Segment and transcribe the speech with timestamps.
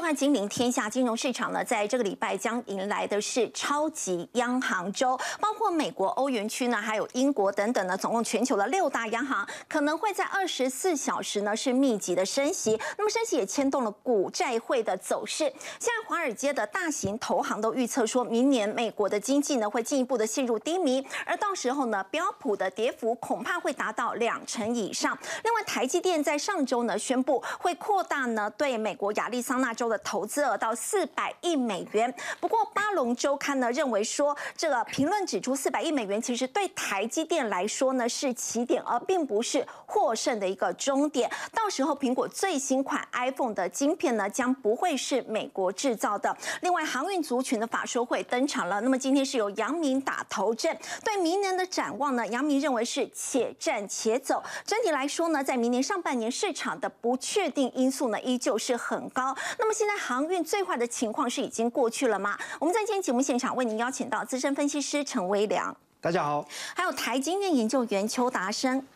[0.00, 12.80] 收看《金陵天下》，金融市场呢，在这个礼拜将迎来的是超级央行周，包括美国、欧元区呢，还有英国等等呢，总共全球的六大央行可能会在二十四小时呢是密集的升息。
[12.96, 15.44] 那么升息也牵动了股债汇的走势。
[15.78, 25.18] 现在华尔街的大型投行都预测说，明年美国的经济呢会进一步的陷入低迷，而到时候呢，标普的跌幅恐怕会达到两成以上。
[25.44, 29.74] 另外，台积电在上周呢宣布会扩大呢对美国亚利桑那。
[29.80, 32.12] 州的投资额到四百亿美元。
[32.40, 41.30] 不过，巴龙周刊呢认为说，这个评论指出，四百亿美元其实对台积电来说呢是起点，而并不是获胜的一个终点。
[41.52, 46.34] 到时候，苹果最新款 iPhone 的晶片呢将不会是美国制造的。
[46.62, 48.80] 另外，航运族群的法说会登场了。
[48.80, 54.42] 那么今天是由杨明打头阵，对明年的展望呢，杨明认为是且战且走。
[54.64, 59.34] 整体来说呢，在明年上半年市场的不确定因素呢依旧是很高。
[59.58, 62.38] 那么现在航运最坏的情况是已经过去了吗？
[62.58, 68.86] 我们在今天节目现场为您邀请到资深分析师陈威良，大家好；还有台经院研究员邱达生，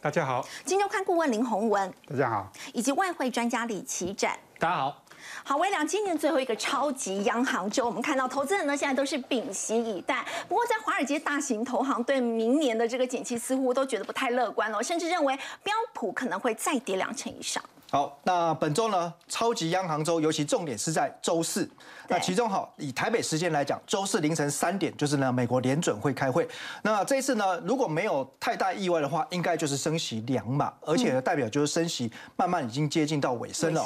[0.00, 5.02] 大家好；金周刊顾问林宏文，大家好；以及外汇专家李奇展，大家好。
[5.42, 10.24] 好，威良，今年最后一个超级央行周，我们看到投资人呢现在都是屏息以待。
[10.48, 17.60] 不过，在华尔街大型投行对明年的这个景气似乎都觉得不太乐观了，甚至认为标普可能会再跌两成以上。
[17.90, 21.68] 好，那本周呢，超级央行周，尤其重点是在周四。
[22.06, 26.46] 那其中哈，以台北时间来讲，周四凌晨三点就是呢，美国联准会开会。
[26.82, 33.82] 那这一次呢，如果没有太大意外的话，应该就是升息两码，而且呢，代表就是升息慢慢已经接近到尾声了。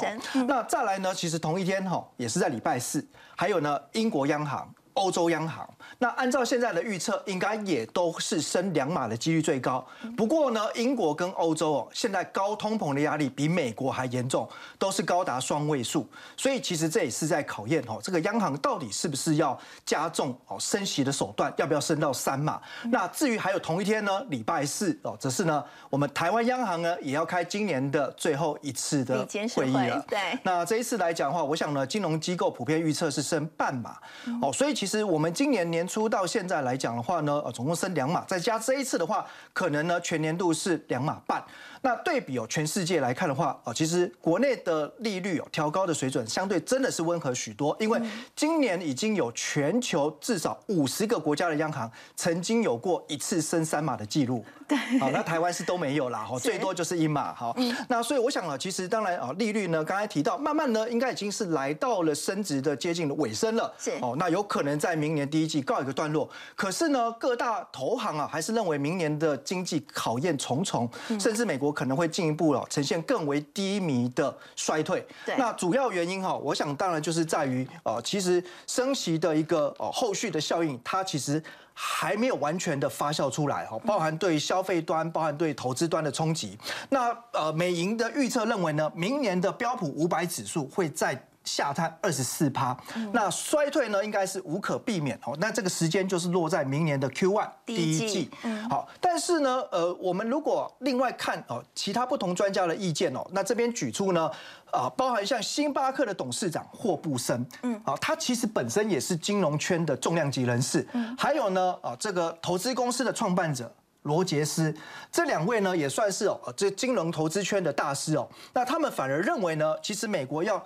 [0.47, 3.05] 那再来呢，其实同一天哈，也是在礼拜四，
[3.37, 4.69] 还有呢，英国央行。
[4.95, 5.67] 欧洲央行，
[6.03, 9.87] 那按照现在的预测，应该也都是升两码的几率最高。
[10.17, 14.45] 不过呢，英国跟欧洲哦，现在高通膨的压力比美国还严重，
[14.77, 16.05] 都是高达双位数。
[16.35, 22.59] 所以其实这也是在考验哦，这个央行到底是不是要加重哦升息的手段，要不要升到三码？
[22.91, 29.25] 那至于还有同一天呢，礼拜四哦，则是呢，我们台湾央行呢也要开今年的最后一次的
[29.55, 30.03] 会议了。
[30.09, 33.95] 对，那这一次来讲的话，我想呢，金融机构普遍预测是升半码
[34.41, 34.73] 哦，所以。
[34.73, 39.23] 其实我们今年年出到现在来讲的话呢，呃，总共升两码，再加这一次的话，
[39.53, 41.45] 可能呢全年度是两码半。
[41.83, 48.01] 那对比哦，全世界来看的话，哦，其实国内的利率哦调高的水准相对真的是温和许多，因为
[48.35, 54.45] 今年已经有全球至少五十个国家的央行曾经有过一次升三码的记录。
[54.67, 57.55] 对，好，那台湾是都没有啦， 哈，最多就是一码，哈，
[57.87, 63.73] 那所以我想啊，其实当然啊，利率呢，刚才提到，慢慢呢，应该已经是来到了升值的接近的尾声了。
[63.77, 64.73] 是，哦，那有可能。
[64.83, 75.05] 在明年第一季告一个段落，可是呢，各大投行啊，还是认为明年的经济考验重重，甚至美国可能会进一步了呈现更为低迷的衰退。
[75.37, 86.57] 那主要原因哈，我想当然就是在于哦，其实升息的一个哦后续的效应，它其实还没有完全的发酵出来哈，包含对消费端、包含对投资端的冲击。
[86.89, 91.21] 那呃，美银的预测认为呢，明年的标普五百指数会在。
[91.43, 92.75] 下探二十四趴，
[93.11, 95.35] 那衰退呢应该是无可避免哦。
[95.39, 98.29] 那这个时间就是落在明年的 Q one 第一季。
[98.69, 104.29] 好，但是呢，呃，我们如果另外看哦，其他不同专家的意见哦，那这边举出呢，
[104.71, 113.71] 啊，包含像星巴克的董事长霍布森，嗯，啊，他其实本身也是金融圈的重量级人士，嗯，还有呢，啊，这个投资公司的创办者
[114.03, 114.73] 罗杰斯，
[115.11, 118.27] 这两位呢也算是哦，这金融投资圈的大师哦。
[118.53, 120.61] 那他们反而认为呢，其实美国要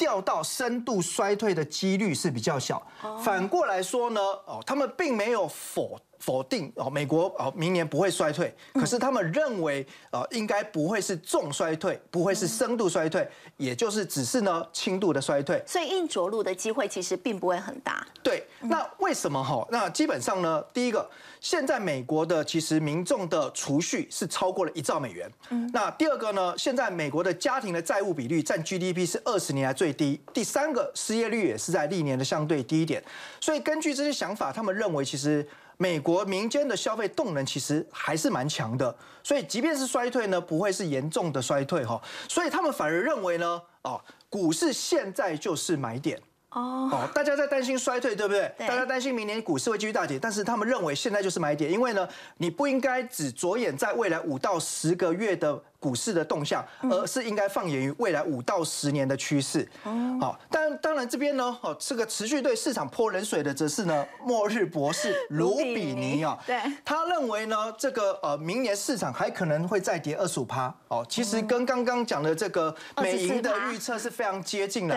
[0.00, 2.82] 掉到深度衰退的几率是比较小，
[3.22, 6.00] 反过来说呢，哦，他们并没有否。
[6.20, 8.54] 否定哦，美国哦，明年不会衰退。
[8.74, 15.62] 可是他们认为，呃，应该不会是重衰退，不会是深度衰退，也就是只是呢轻度的衰退。
[15.66, 18.06] 所以硬着陆的机会其实并不会很大。
[18.22, 19.66] 对，那为什么哈？
[19.70, 21.08] 那基本上呢，第一个，
[21.40, 25.30] 现在美国的其实民众的储蓄是超过了一兆美元。
[25.48, 25.68] 嗯。
[25.72, 30.20] 那第二个呢，现在美国的家庭的债务比率占 GDP 是二十年来最低。
[30.34, 33.02] 第三个，失业率也是在历年的相对低一点。
[33.40, 35.48] 所以根据这些想法，他们认为其实。
[35.82, 41.98] 美国民间的消费动能其实还是蛮强的，所以即便是衰退呢，不会是严重的衰退哈。
[42.28, 43.98] 所以他们反而认为呢，哦，
[44.28, 46.88] 股市现在就是买点哦。
[46.92, 48.52] 哦，大家在担心衰退，对不对？
[48.58, 52.08] 大家担心明年股市会继续大跌，但是他们认为现在就是买点，因为呢，
[52.38, 55.62] 你不应该只着眼在未来五到十个月的。
[55.80, 59.66] 股市的动向，而是应该放眼于未来五到十年的趋势。
[59.84, 66.38] 哦好，但当然这边呢，哦，这个持续对市场泼冷水的，则是呢，末日博士卢比尼啊。
[66.46, 70.70] 对，他认为呢，这个呃，明年市场还可能会再跌二十五趴。
[70.88, 74.94] 哦，其实跟刚刚讲的这个美银的预测是非常接近的。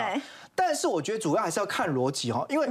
[0.54, 2.68] 但是我觉得主要还是要看逻辑哈，因为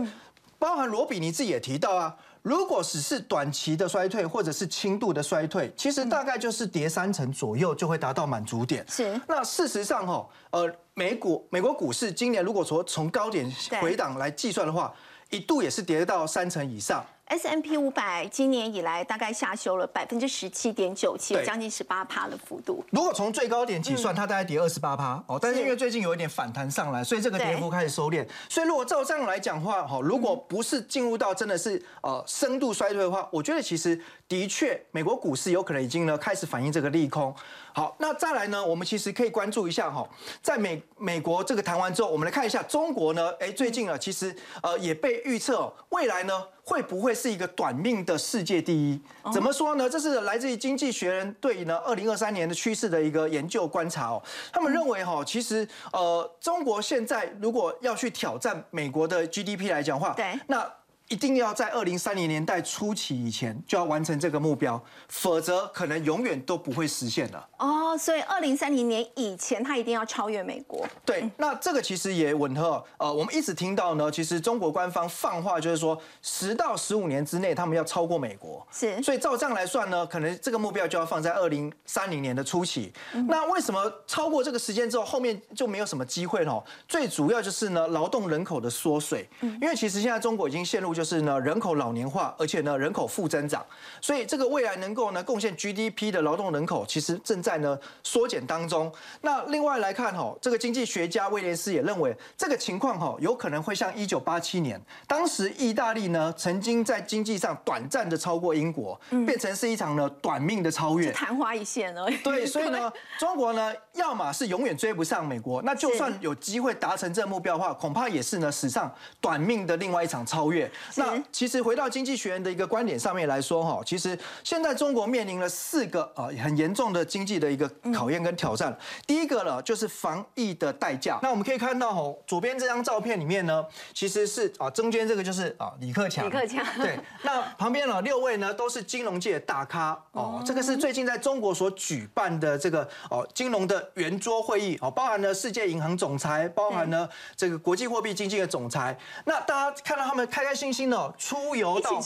[0.58, 8.86] 包含罗比你自己也提到啊，如果只是短期的衰退或者是轻度的衰退，其实大概就是跌三成左右就会达到满足点。
[8.88, 9.20] 是。
[9.28, 13.52] 那事实上哈，呃，美股美国股市今年如果说从高点
[13.82, 14.94] 回档来计算的话，
[15.30, 17.06] 一度也是跌到三成以上。
[17.26, 22.84] S M P 五百今年以来大概下修了百分之十七点九七，将近十八趴的幅度。
[22.92, 25.40] 如果从最高点起算，它大概跌二十八趴哦。
[25.42, 28.28] 但是因为最近有一点反弹上来，所以这个跌幅开始收敛。
[28.50, 37.34] 所以如果照这样来讲话，哈，如果不是进入到真的是呃深度衰退的话，我觉得其实的确美国股市有可能已经呢开始反映这个利空。
[37.74, 40.08] 好，那再来呢，我们其实可以关注一下哈，
[40.42, 46.34] 在美美国这个谈完之后，我们来看一下中国呢，哎，最近啊，其实呃也被预测未来呢。
[46.66, 49.02] 会不会是一个短命的世界第一？
[49.34, 49.90] 怎么说呢？
[49.90, 54.24] 这是来自于《经济学人》对呢二零二三年的趋势的一个研究观察哦。
[54.50, 60.66] 他们认为哈，其实呃，中国现在如果要去挑战美国的 GDP 来讲话，对，那。
[61.10, 67.50] 一定要在二零三零年代初期以前就要完成这个目标，否则可能永远都不会实现了。
[67.60, 70.88] 哦，所以二零三零年以前，它一定要超越美国。
[71.06, 72.84] 对，那这个其实也吻合。
[72.98, 78.66] 呃，我们一直听到呢，其实中国官方放话就是说，十到十五年之内，他们要超过美国。
[78.72, 82.92] 是，所以照这样来算呢，可能这个目标就要放在二零三零年的初期。
[83.28, 86.64] 那为什么超过这个时间之后，后面就没有什么机会了？
[86.88, 89.30] 最主要就是呢，劳动人口的缩水。
[89.42, 90.93] 嗯因为其实现在中国已经陷入。
[90.94, 93.66] 就是呢，人口老年化，而且呢，人口负增长，
[94.00, 98.92] 所以这个未来能够呢贡献 GDP 的劳动人口，其实正在呢缩减当中。
[99.22, 112.18] 那另外来看哈，这个经济学家威廉斯也认为，这个情况哈有可能会像一九八七年，当时意大利呢曾经在经济上短暂的超过英国，变成是一场呢短命的超越，昙花一现而已。
[112.18, 120.70] 对，所以呢， 中国呢，要么是永远追不上美国，那就算有机会达成这个目标的话，恐怕也是呢史上短命的另外一场超越。
[120.96, 128.76] 那其实回到经济学人的一个观点上面来说，哈，其实现在中国面临了四个啊很严重的经济的一个考验跟挑战。
[129.06, 131.20] 第一个呢，就是防疫的代价。
[131.22, 136.26] 那我们可以看到，哈，左边这张照片里面呢，其实是啊中间这个就是啊李克强。
[136.26, 136.66] 李克强。
[136.78, 137.00] 对。
[137.24, 140.42] 那旁边呢六位呢都是金融界的大咖哦。
[140.46, 148.98] 这个是最近在中国所举办的这个哦金融的圆桌会议哦，包含了世界银行总裁，包含了这个国际货币基金的总裁。
[149.26, 151.14] 那大家看到他们开开心心哦。
[151.18, 152.02] 出游到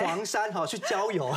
[0.00, 1.30] 黄山哈去郊游，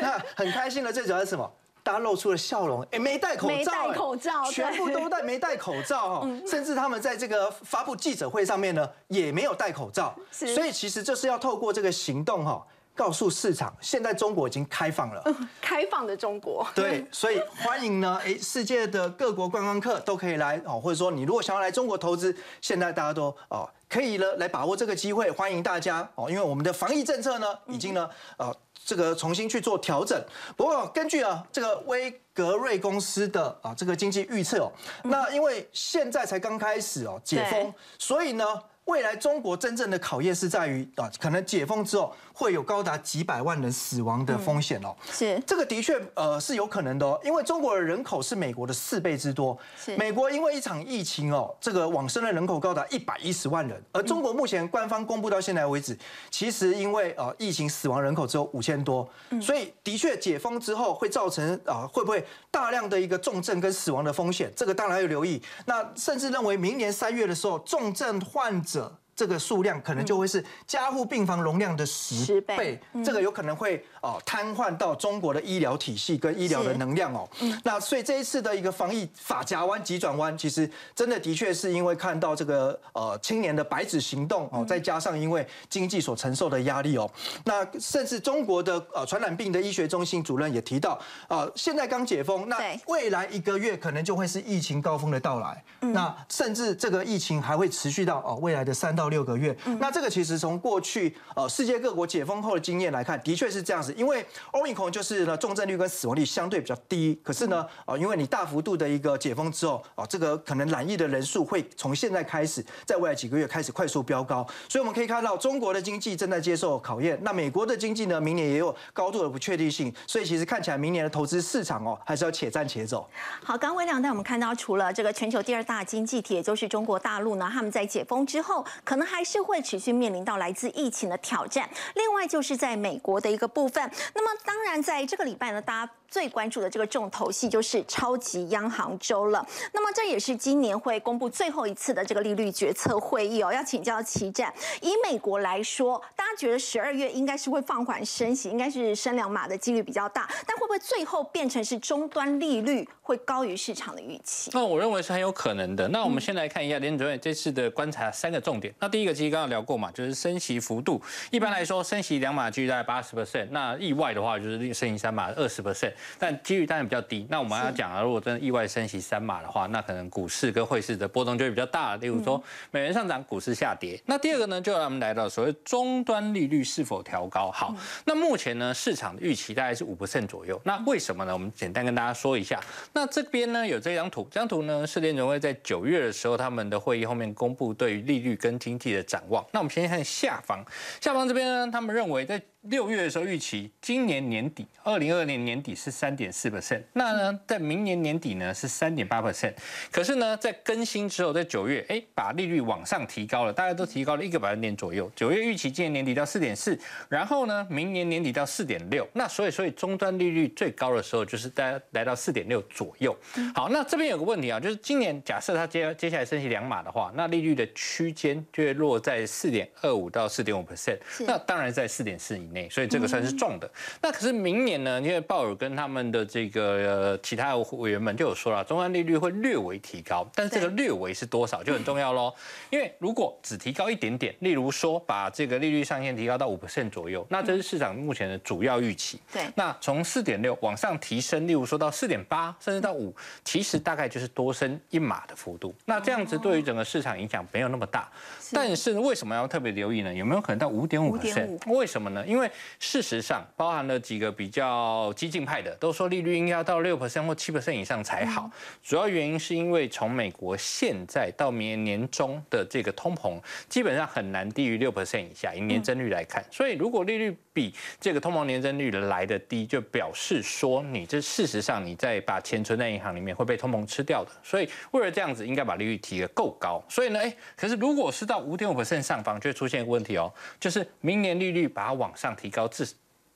[0.00, 0.92] 那很开心的。
[0.92, 1.50] 最主要是什么？
[1.80, 6.28] 大家露出了笑容，哎，没戴口罩，没戴口罩，全部都戴没戴口罩哈。
[6.46, 10.14] 甚至他们在这个发布记者会上面呢，也没有戴口罩。
[10.30, 12.62] 所以其实就是要透过这个行动哈，
[12.94, 15.24] 告诉市场，现在中国已经开放了，
[15.62, 16.66] 开放的中国。
[16.74, 23.66] 对，所以欢迎呢，哎，世界的各国观光客都可以来哦，或者说你如果想要来中国投资，现在大家都哦。
[23.88, 28.54] 可以呢，来把握这个机会，欢迎大家哦，因为我们的防疫政策呢，已经呢，呃，
[28.84, 30.22] 这个重新去做调整。
[30.56, 34.72] 不过根据啊，这个威格瑞公司的啊这个经济预测哦，
[35.04, 38.44] 那因为现在才刚开始哦解封，所以呢。
[38.88, 44.94] 未来中国真正的考验是在于啊，可能解封之后会有高达几百万人死亡的风险哦。
[45.10, 49.58] 是这个的确呃是有可能的哦，因为中国的人口是美国的四倍之多。
[49.76, 55.98] 是美国因为一场疫情哦，这个往生的人口高达一百一十万人，而中国目前官方公布到现在为止，
[56.30, 59.08] 其实因为呃疫情死亡人口只有五千多，
[59.42, 65.42] 所以的确解封之后会造成啊会不会大量的一个重症跟死亡的风险，这个当然要留意。
[65.66, 68.96] 那甚至认为明年三月的时候重症患者。
[69.18, 77.28] 这个数量可能就会是加护病房容量的十倍，这个有可能会哦瘫痪到中国的医疗体系跟医疗的能量哦。
[77.64, 87.10] 那所以这一次的一个防疫法夹弯急转弯，其实真的的确是因为看到这个呃青年的白纸行动哦，再加上因为经济所承受的压力哦，
[87.44, 90.96] 那甚至中国的呃传染病的医学中心主任也提到
[91.26, 92.56] 啊，现在刚解封，那
[92.86, 99.07] 未来一个月可能就会是疫情高峰的到来，那甚至这个疫情还会持续到哦未来的三到。
[99.08, 103.92] 六个月，那这个其实从过去呃世界各国解封后的经验来看，的确是这样子。
[103.96, 114.46] 因为 Omicron 就是呢重症率跟死亡率相对比较低，可是呢啊因为你大幅度的一个解封之后啊，这个可能染疫的人数会从现在开始，在未来几个月开始快速飙高。
[114.68, 123.08] 所以我们可以看到中国的经济正在接受考验，那美国的经济呢明年也有高度的不确定性，所以其实看起来明年的投资市场哦还是要且战且走。
[123.42, 128.97] 好，刚微亮带我们看到，除了这个全球第二大经济体，也就是中国大陆呢，他们在解封之后可。
[128.98, 131.68] 能还是会持续面临到来自疫情的挑战。
[131.94, 135.92] 另外就是在美国的一个部分，那么当然在这个礼拜呢，大家。
[136.10, 139.46] 最关注的这个重头戏就是超级央行周了。
[139.72, 143.52] 那么这也是今年会公布最后一次的这个利率决策会议哦。
[143.52, 154.50] 要请教齐战，以美国来说，大家觉得十二月应该是会放缓升息，应该是升两码的几率比较大，但会不会最后变成是终端利率会高于市场的预期？
[154.54, 155.86] 那我认为是很有可能的。
[155.88, 158.72] 那我们先来看一下联准会这次的观察三个重点。
[158.78, 161.00] 那第一个其实刚刚聊过嘛，就是升息幅度。
[161.30, 165.92] 一般来说，升息两码几率大概八十 percent，那意外的话就是升息三码二十 percent。
[166.18, 167.26] 但几率当然比较低。
[167.30, 171.96] 那我们要讲啊，如果真的意外升息三码的话，那可能股市跟汇市的波动就会比较大。
[171.96, 174.00] 例如说，美元上涨，股市下跌。
[174.06, 177.50] 那第二个呢，就让我们来到所谓终端利率是否调高。
[177.50, 177.74] 好，
[178.04, 180.60] 那目前呢，市场的预期大概是五 percent 左右。
[180.64, 181.32] 那为什么呢？
[181.32, 182.60] 我们简单跟大家说一下。
[182.92, 189.44] 那这边呢，有这张图，这张图呢是联准会在九月的时候他们的会议后面公布对于利率跟经济的展望。
[189.52, 190.64] 那我们先看下方，
[191.00, 199.54] 下方这边呢，他们认为在六月的时候预期，今年年底，二零二二年年底是三点四 percent，那呢，在明年年底呢是三点八 percent。
[199.92, 205.10] 可是呢，在更新之后，在九月，哎，把利率往上提高了，大家都提高了一个百分点左右。
[205.14, 206.76] 九月预期今年年底到四点四，
[207.08, 209.08] 然后呢，明年年底到四点六。
[209.12, 213.16] 那所以，所以终端利率最高的时候就是大家来到四点六左右。
[213.54, 220.98] 好，那这边有个问题啊，就是今年假设它接接下来升息两码的话，那利率的区间就会落在四点二五到四点五 percent。
[221.20, 222.68] 那当然在四点四以内。
[222.70, 223.70] 所以这个算是重的。
[224.00, 225.00] 那可是明年呢？
[225.00, 232.32] 因为鲍尔跟他们的这个其他委员们就有说了，中央利率会略微提高，但是这个略微是多少就很重要喽。
[232.70, 239.20] 因为如果只提高一点点，例如说把这个利率上限提高到五 percent 左右，那这是市场目前的主要预期。
[239.32, 239.42] 对。
[239.54, 243.14] 那从四点六往上提升，例如说到四点八，甚至到五，
[243.44, 245.74] 其实大概就是多升一码的幅度。
[245.84, 248.10] 那这样子对于整个市场影响没有那么大。
[248.52, 250.12] 但是为什么要特别留意呢？
[250.12, 251.58] 有没有可能到五点五 percent？
[251.72, 252.24] 为什么呢？
[252.26, 258.50] 因为事实上，包含了几个比较激进派的，都说利率应该要到六 percent 或七 percent 以上才好。
[258.82, 266.44] 主要原因是因为从美国现在到明年年中的这个通膨，基本上很难低于六 percent 以下，以年增率来看。
[266.50, 274.30] 所以如果利率比这个通膨年增率来的低，就表示说你这事实上你在把钱存在银行里面会被通膨吃掉的。
[274.42, 276.82] 所以为了这样子，应该把利率提得够高。
[276.88, 282.88] 所以呢，哎，可是如果是到五点五 percent 上方，就会出现一个问题哦，就是明年利率把它往上提高至。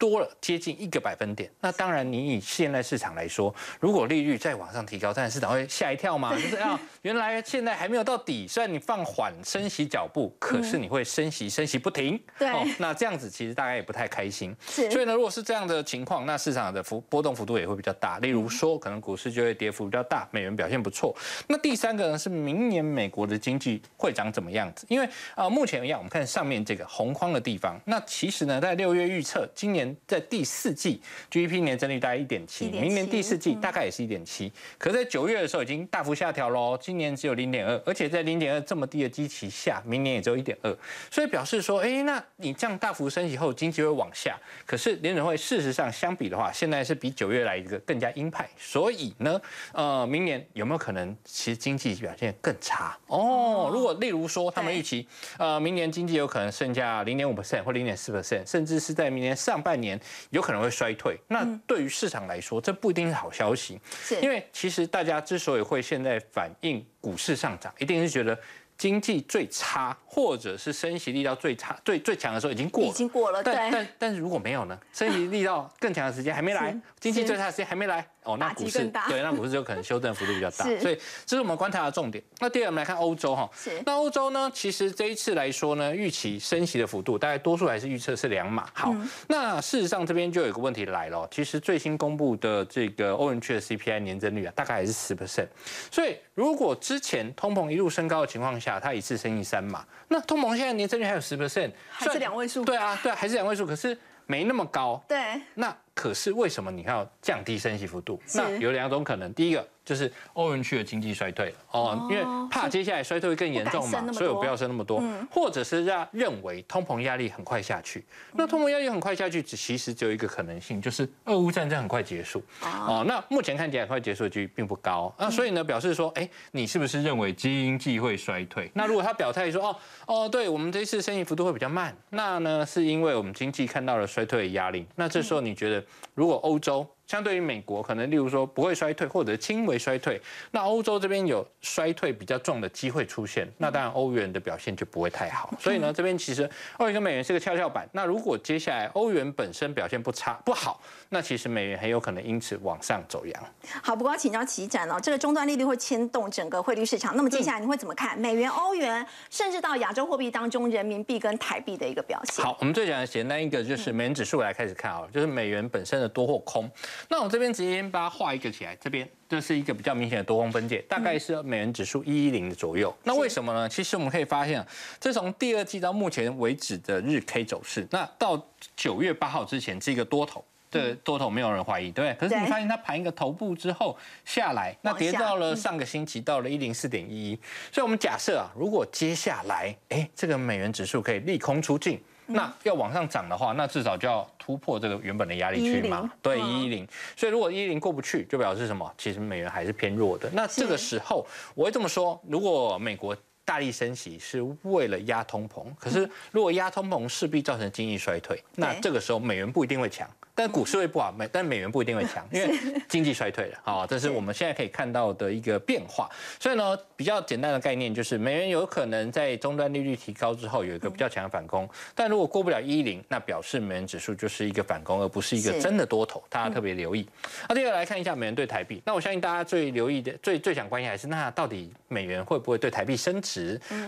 [0.03, 21.17] 多了接近一个百分点，那当然你以现在市场来说，如果利率再往上提高，当然市场会吓一跳嘛，就是啊，原来现在还没有到底，虽然你放缓升息脚步，可是你会升息升息不停，对，那这样子其实大家也不太开心，是，所以呢，如果是这样的情况，那市场的幅波动幅度也会比较大，例如说可能股市就会跌幅比较大，美元表现不错。
[21.47, 24.85] 那第三个呢是明年美国的经济会长怎么样子？
[24.89, 29.92] 因为啊，目前一样，我们看上面这个红框的地方，那其实呢，在六月预测今年。
[30.07, 40.75] 在第四季 GDP 年增率大概一点七，明年第四季大概也是一点七，可是在九月的时候已经大幅下调喽，今年只有零点二，而且在零点二这么低的基期下，明年也只有一点二，
[41.11, 44.37] 所以表示说，哎，那你这样大幅升息后，经济会往下。
[44.67, 49.41] 可是联准会事实上相比的话，现在是比九月来一个更加鹰派，所以呢，
[49.73, 52.99] 呃，明年有没有可能其实经济表现更差？
[53.07, 55.07] 哦，如果例如说他们预期，
[55.39, 59.82] 呃，明年经济有可能剩下零点五 percent 或零点四 percent，甚至是在明年上半年。
[60.31, 63.81] 有可能会衰退，那对于市场来说，这不一定是好消息。
[64.03, 68.39] 是，因为其实大家之所以会现在反映股市上涨，一定是觉得
[68.77, 72.89] 经济最差，或者是升息力道最差、最最强的时候已经过了。
[72.89, 74.79] 已经过了，但但但是如果没有呢？
[74.93, 78.07] 升息力道更强的时间还没来，经济最差的时间还没来。
[78.25, 82.23] 哦，那股市对，那股市就可能修正幅度比较大， 所以这是我们观察的重点。
[82.39, 83.51] 那第二，我们来看欧洲哈，
[83.85, 88.69] 那欧洲呢，其实这一次来说呢，预期升息的幅度大概多数还是预测是两码。
[88.75, 88.95] 好，
[89.27, 95.49] 那事实上这边就有一个问题来了，其实最新公布的这个欧元区的 CPI 年增率啊，大概还是十 percent。
[95.91, 102.65] 所以如果之前通膨一路升高的情况下，它一次升一三码，那通膨现在年增率还有十 percent，还是两位数？
[102.65, 105.03] 对啊，对，还是两位数，可是没那么高。
[105.09, 105.19] 对，
[105.55, 105.77] 那。
[105.95, 108.21] 可是为什么你要降低升息幅度？
[108.35, 118.05] 那有两种可能，第一个就是欧元区的经济衰退了哦，因为怕接下来衰退会更严重嘛，所以我不要升那么多，嗯或者是让认为通膨压力很快下去。
[118.33, 123.05] 那通膨压力很快下去，只其实只有一个可能性，就是俄乌战争很快结束哦。
[123.07, 128.71] 那目前看起来快结束的几率并不高那所以呢，表示说，哎，你是不是认为经济会衰退？
[128.73, 134.87] 那如果他表态说，哦哦，对我们这次升息幅度会比较慢，那呢是因为我们经济看到了衰退的压力。
[134.97, 135.83] 那这时候你觉得？
[136.15, 140.19] 如果欧洲相对于美国，可能例如说不会衰退或者轻微衰退，
[140.51, 145.53] 那欧洲这边有衰退比较重的机会出现，那当然欧元的表现就不会太好。
[145.61, 147.87] 所以呢，这边其实欧元跟美元是个跷跷板。
[147.93, 153.45] 那如果接下来欧元本身表现不差不好，那其实美元很有可能因此往上走阳。
[153.83, 157.15] 好，不过要请教齐展哦，这个终端利率会牵动整个汇率市场。
[157.15, 162.43] 那么接下来你会怎么看美元、欧元，甚至到亚洲货币当中人民币跟台币的一个表现？
[162.43, 166.67] 好，我们最讲的简单一个就是美元指数来开始看好了，就是美元本身的多或空。
[167.09, 172.95] 那我这边直接把它画一个起来，这边这是一个比较明显的多空分界，大概是美元指数一一零的左右。
[173.05, 173.69] 那为什么呢？
[173.69, 174.65] 其实我们可以发现，
[175.01, 178.41] 这从第二季到目前为止的日 K 走势，那到
[178.77, 180.45] 九月八号之前是一个多头。
[180.73, 182.15] 的多头没有人怀疑，对？
[182.15, 183.95] 可是你发现它盘一个头部之后
[184.25, 187.39] 下来，那跌到了上个星期到了一零四点一一，
[187.71, 196.87] 所以我们假设啊，如果接下来哎这个美元指数可以利空出尽，那要往上涨的话，那至少就要突破这个原本的压力区嘛，对一一零。
[197.17, 198.93] 所以如果一一零过不去，就表示什么？
[198.99, 200.29] 其实美元还是偏弱的。
[200.33, 203.17] 那这个时候我会这么说：如果美国
[203.53, 210.09] 大力升息是为了压通膨，可是如果压通膨势必造成经济衰退，那这个时候美元不一定会强。
[210.35, 216.09] 但股市会不好，美但美元不一定会强， 因为经济衰退了啊，这是我们现在可以看到的一个变化。
[216.41, 227.07] 所以呢，比较简单的概念就是，美元有可能在终端利率提高之后有一个比较强的反攻，但如果过不了一零，那表示美元指数就是一个反攻，而不是一个真的多头，大家特别留意。
[227.51, 233.42] 那接下来看一下美元对台币，那我相信大家最留意的、最最想关心还是那到底美元会不会对台币升值？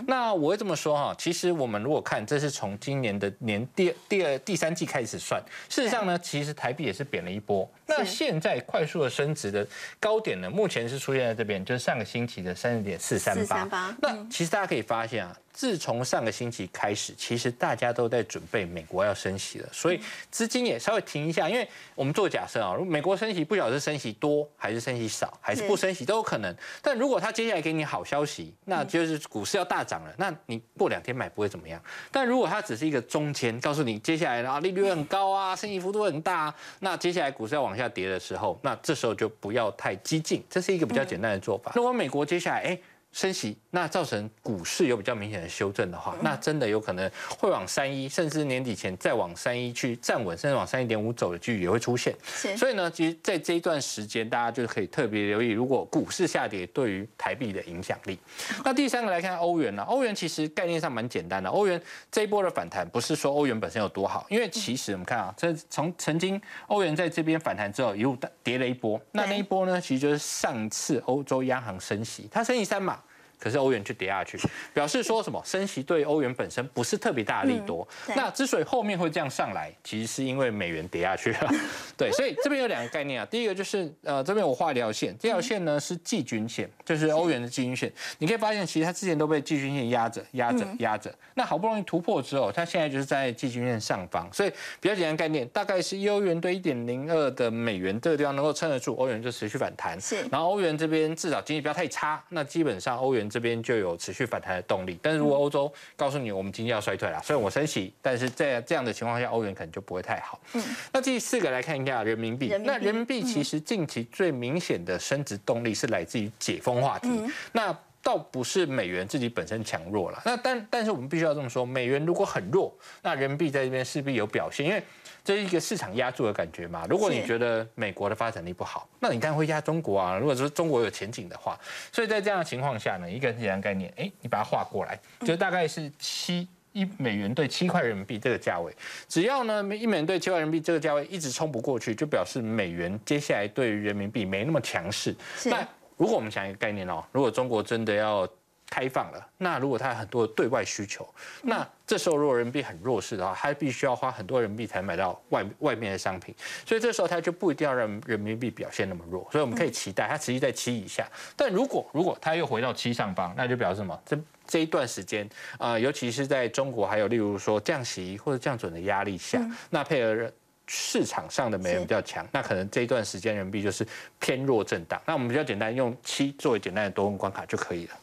[0.07, 6.19] 那我会这么说哈，其实我们如果看，这是从今年的年第第二第三季开始算，事实上呢。
[6.25, 9.67] 其实台币也是贬了一波，那现在快速的升值的
[9.99, 13.95] 高点呢，目前是出现在这边，就是上个星期的三十点四三八。
[14.01, 15.35] 那其实大家可以发现啊。
[15.55, 21.49] 自从上个星期开始，其实大家都在准备美国要升息了，所以资金也稍微停一下。
[21.49, 21.65] 因为
[21.95, 26.53] 我们做假设啊，如果美国升息，不晓得是升息多还是升息少，还是不升息都有可能。
[26.81, 31.81] 但如果他接下来给你好消息，那就是股市要大涨了，那你过两天买不会怎么样。
[32.11, 41.73] 但如果它只是一个中间，告诉你接下来啊利率很高啊，升息幅度很大，啊那接下来股市要往下跌的时候，那这时候就不要太激进，这是一个比较简单的做法。
[41.75, 42.79] 如果美国接下来哎。
[43.15, 52.13] 升息，那造成股市有比较明显的修正的话，那真的有可能会往三一，甚至年底前再往三一去站稳，甚至往三一点五走的几率也会出现。
[52.57, 58.19] 所以呢，其实在这一段时间，大家就可以特别留意，如果股市下跌对于台币的影响力。
[58.65, 59.83] 那第三个来看欧元呢？
[59.83, 72.99] 欧元其实概念上蛮简单的，欧元这一波的反弹不是说欧元本身有多好，因为其实我们看啊，这从曾经欧元在这边反弹之后一路跌了一波，那那一波呢，其实就是上次欧洲央行升息，它升息三码。
[73.45, 74.39] 可是欧元却跌下去，
[74.73, 75.39] 表示说什么？
[75.45, 77.87] 升息对欧元本身不是特别大的利多。
[78.15, 81.53] 那之所以后面会这样上来，其实是因为美元跌下去了。
[81.95, 83.27] 对，所以这边有两个概念啊。
[83.29, 87.93] 第一个就是呃，这边我画一条线，这条线呢是季均线，就是欧元的季均线。
[88.17, 91.13] 你可以发现，其实它之前都被季均线压着、压着、压着。
[91.35, 94.27] 那好不容易突破之后，它现在就是在季均线上方。
[94.33, 100.01] 所以比较简单概念，大概是欧元对一点零二的美元这个地方能够撑得住，欧元就持续反弹。
[100.01, 100.15] 是。
[100.31, 103.29] 然后欧元这边至少经济不要太差，那基本上欧元。
[103.35, 110.39] 这边就有持续反弹的动力，但是如果欧洲告诉你我们经济要衰退了，所以我升息，但是在这样的情况下，欧元可能就不会太好。
[110.53, 117.09] 嗯，那第四个来看一下人民币，那人民币其实近期最明显的升值动力是来自于解封话题，
[117.51, 124.81] 那倒不是美元自己本身强弱了，那但但是我们必须要这么说，美元如果很弱，那人民币在这边势必有表现，因为。
[125.25, 126.85] 这是一个市场压住的感觉嘛？
[126.87, 130.15] 如果你觉得美国的发展力不好，那你当然会压中国啊。
[130.15, 131.59] 如果说中国有前景的话，
[131.91, 138.71] 所以在这样的情况下呢，一个简单概念，哎，你把它画过来，就大概是七一美元兑七块人民币这个价位。
[139.09, 145.15] 只要呢一美元兑七块人民币这个价位一直冲不过去，就表示美元接下来对于人民币没那么强势。
[145.45, 148.27] 那如果我们想一个概念哦，如果中国真的要
[148.75, 151.07] 开放了，那如果它有很多的对外需求，
[151.43, 156.35] 那这时候如果人民币很弱势的话，它必须要花很多人民币才买到外外面的商品，
[156.65, 161.07] 所以这时候它就不一定要让人民币表现那么弱，所以我们可以期待它持续在七以下。
[161.37, 163.97] 但如果如果它又回到七上方，那就表示什么？
[164.05, 170.29] 这这一段时间啊，尤其是在中国还有例如说降息或者降准的压力下，那配合
[170.67, 173.87] 市场上的美元比较强，那可能这一段时间人民币就是
[174.19, 174.99] 偏弱震荡。
[175.05, 177.93] 那我们比较简单用七作为简单的多空关卡就可以了。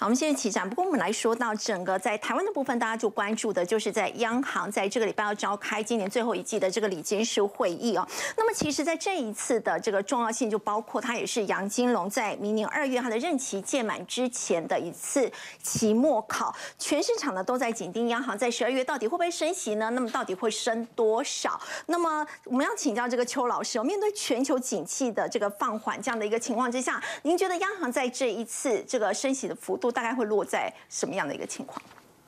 [0.00, 0.66] 好，我们现在起展。
[0.66, 8.08] 不过我们来说到整个在台湾的部分，大家就关注的就是在央行在这个礼拜要召开今年最后一季的这个理监事会议哦。
[8.34, 15.30] 那么其实，在这一次的这个重要性，就包括它也是杨金龙在明年二月他的任期届满之前的一次
[15.62, 16.56] 期末考。
[16.78, 19.90] 全市场呢都在紧盯央行在十二月到底会不会升息呢？
[19.90, 21.60] 那么到底会升多少？
[21.84, 31.80] 那么我们要请教这个邱老师哦，面对全球景气的这个放缓这样的一个情况之下，您觉得央行在这一次这个升息的幅度大概会落在什么样的一个情况？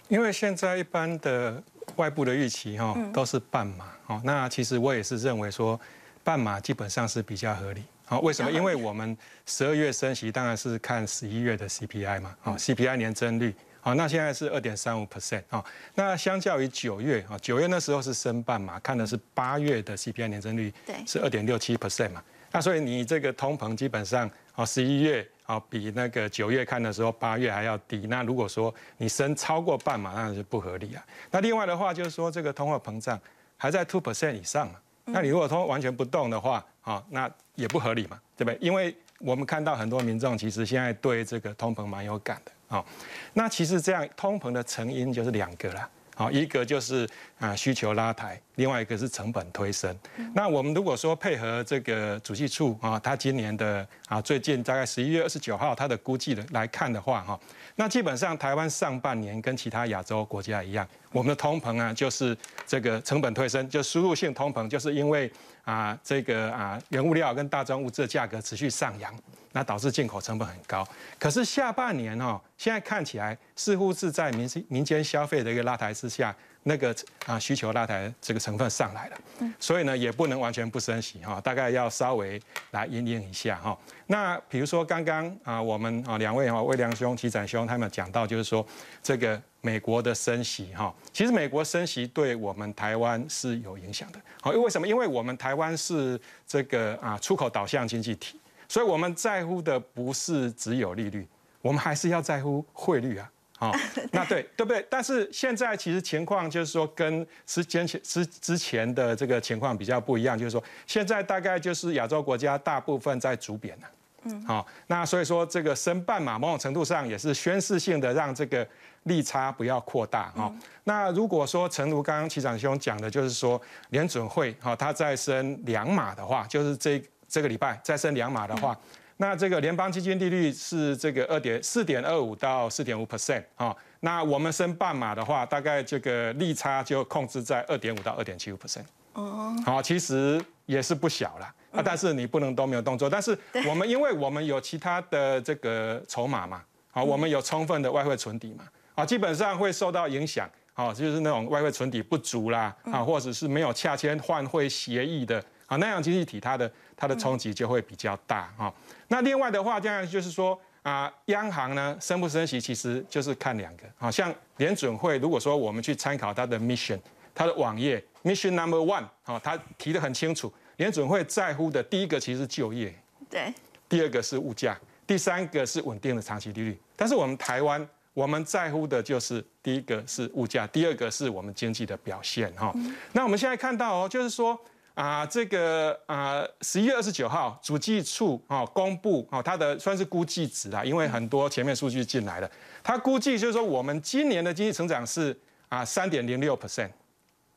[0.09, 1.63] 因为现在一般的
[1.97, 5.81] 外部的预期哈都是半码哦，那其实我也是认为说
[6.23, 7.83] 半码基本上是比较合理。
[8.05, 8.51] 好，为什么？
[8.51, 25.27] 因为我们十二月升息当然是看十一月的 CPI 嘛，哦，CPI 年增率，好，那现在是二点三五 percent 啊，那相较于九月啊，九月那时候是升半码，看的是八月的 CPI 年增率，对，是二点六七 percent 嘛，那所以你这个通膨基本上啊，十一月。
[25.45, 28.07] 啊，比那个九月看的时候，八月还要低。
[28.09, 31.05] 那如果说你升超过半嘛，那是不合理啊。
[31.31, 33.19] 那另外的话就是说，这个通货膨胀
[33.57, 34.75] 还在 two percent 以上嘛。
[35.05, 38.59] 那你如果通完全不动的话，啊，那也不合理嘛，对不对？
[38.61, 42.85] 因为我们看到很多民众其实现在对这个通膨蛮有感的啊。
[43.33, 45.89] 那其实这样通膨的成因就是两个啦。
[46.15, 49.97] 好，一个就是啊需求拉抬，另外一个是成本推升。
[50.35, 57.41] 那我们如果说配合这个主计处啊，它今年的啊最近大概十一月二十九号它的估计的来看的话哈，
[57.77, 65.31] 那基本上台湾上半年跟其他亚洲国家一样，我们的通膨啊就是这个成本推升，就输入性通膨，就是因为
[65.65, 69.13] 啊这个啊原物料跟大宗物质的价格持续上扬。
[69.55, 70.83] 那导致进口成本很高，
[71.19, 76.97] 可是下半年哦，现在看起来似乎是在民民间消费的一个拉抬之下，那个
[77.27, 79.17] 啊需求拉抬这个成分上来了，
[79.61, 83.79] 所以呢也不能完全不升息哈，大概要稍微来应应一下哈。
[84.07, 88.67] 那比如说刚刚啊我们啊两位哈魏良兄、齐展兄他们讲到，就是说
[89.03, 94.87] 这个美国的升息哈，其实美国升息对我们台湾是有影响的，好，因为什么？
[94.87, 98.39] 因为我们台湾是这个啊出口导向经济体。
[98.69, 101.29] 所以我们在乎的不是只有利率，
[101.61, 103.31] 我们还是要在乎汇率啊。
[103.59, 103.71] 好，
[104.11, 104.85] 那对对不对？
[104.89, 113.91] 但是现在其实情况就是说，跟之前之之前的这个情况比较不一样，就是说现在大概就是亚洲国家大部分在逐贬了。
[114.25, 118.67] 嗯，好，那所以说这个升半嘛某种程度上也是宣示性的，让这个
[119.05, 120.31] 利差不要扩大。
[120.31, 120.53] 哈，
[120.85, 123.61] 那如果说诚如刚刚齐长兄讲的，就是说
[123.91, 127.03] 联准会哈，它再升两码的话，就是这。
[127.33, 128.79] 这个礼拜再升两码的话，
[129.17, 133.75] 那这个联邦基金利率是这个二点四点二五到四点五 percent 啊。
[134.01, 138.85] 那我们升半码的话，大概这个利差就控制在二点五到二点七五 percent。
[139.15, 141.81] 哦，好，其实也是不小了啊。
[141.83, 143.09] 但是你不能都没有动作。
[143.09, 143.35] 但是
[143.67, 150.49] 我们因为我们有其他的这个筹码嘛，好，我们有充分的外汇存底嘛，啊，基本上会受到影响。
[150.75, 155.39] 啊，就是那种外汇存底不足啦，啊，或者是没有洽签换汇协议的。
[155.67, 158.73] 啊，那样经济体它的它的冲击就会比较大哈。
[159.09, 163.85] 那另外的话，这样就是说啊，央行呢升不升息，其实就是看两个。
[163.99, 166.99] 好像联准会，如果说我们去参考它的 mission，
[167.35, 172.95] 它的网页 mission number one，好，它提的很清楚，联准会在乎的第一个其实是就业，
[173.29, 173.53] 对，
[173.91, 174.75] 第二个是物价，
[175.07, 176.81] 第三个是稳定的长期利率。
[176.97, 182.73] 但是我们台湾，我们在乎的就是第一个是物价，第二个是我们经济的表现哈。
[183.13, 184.59] 那我们现在看到哦，就是说。
[184.95, 192.51] 啊，这个啊，十一月二十九号，主计处啊公布啊，它的算是估计值啦，因为很多前面数据进来了，
[192.85, 195.35] 它估计就是说，我们今年的经济成长是
[195.71, 196.91] 啊三点零六 percent，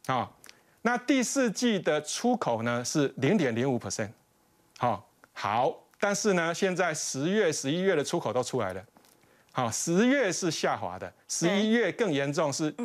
[0.06, 0.32] 啊，
[0.84, 4.12] 那第四季的出口呢是零点零五 percent，
[4.78, 8.82] 好，好，但是呢，现在十月、十一月的出口都出来了，
[9.56, 12.76] 好，十月是下滑的，十一月更严重是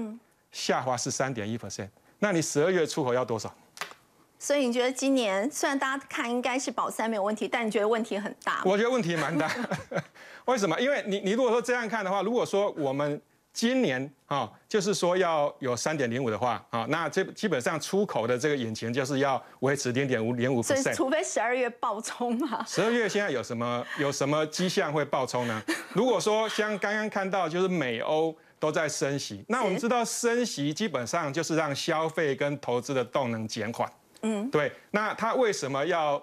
[0.53, 1.89] 下滑是三点一 percent，
[2.21, 3.53] 那你十二月出口要多少？
[4.39, 8.63] 所以你觉得今年虽然大家看应该是保三没有问题，但你觉得问题很大？
[8.65, 9.51] 我觉得问题蛮大。
[10.47, 10.81] 为什么？
[10.81, 13.21] 因为你你如果说这样看的话，如果说我们
[13.53, 20.95] 今年啊，就是说要有三点零五的话啊，那这基本上出口的这个引擎就是要维持零点五零五 percent。
[20.95, 22.65] 除非十二月爆冲嘛。
[22.65, 25.63] 十二月现在有什么有什么迹象会爆冲呢？
[25.93, 33.91] 如果说像刚刚看到就是美欧都在升息，那我们知道升息基本上就是让消费跟投资的动能减缓。
[34.23, 36.23] 嗯，对，那它为什么要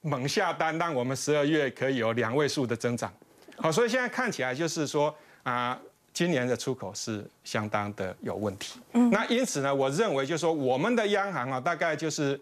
[0.00, 3.12] 猛下单，让我们十二月可以有两位数的增长？
[3.56, 5.76] 好，所以现在看起来就是说啊，
[6.18, 8.80] 今年的出口是相当的有问题。
[8.94, 12.40] 嗯，那因此呢，我认为就是说，我们的央行啊，大概就是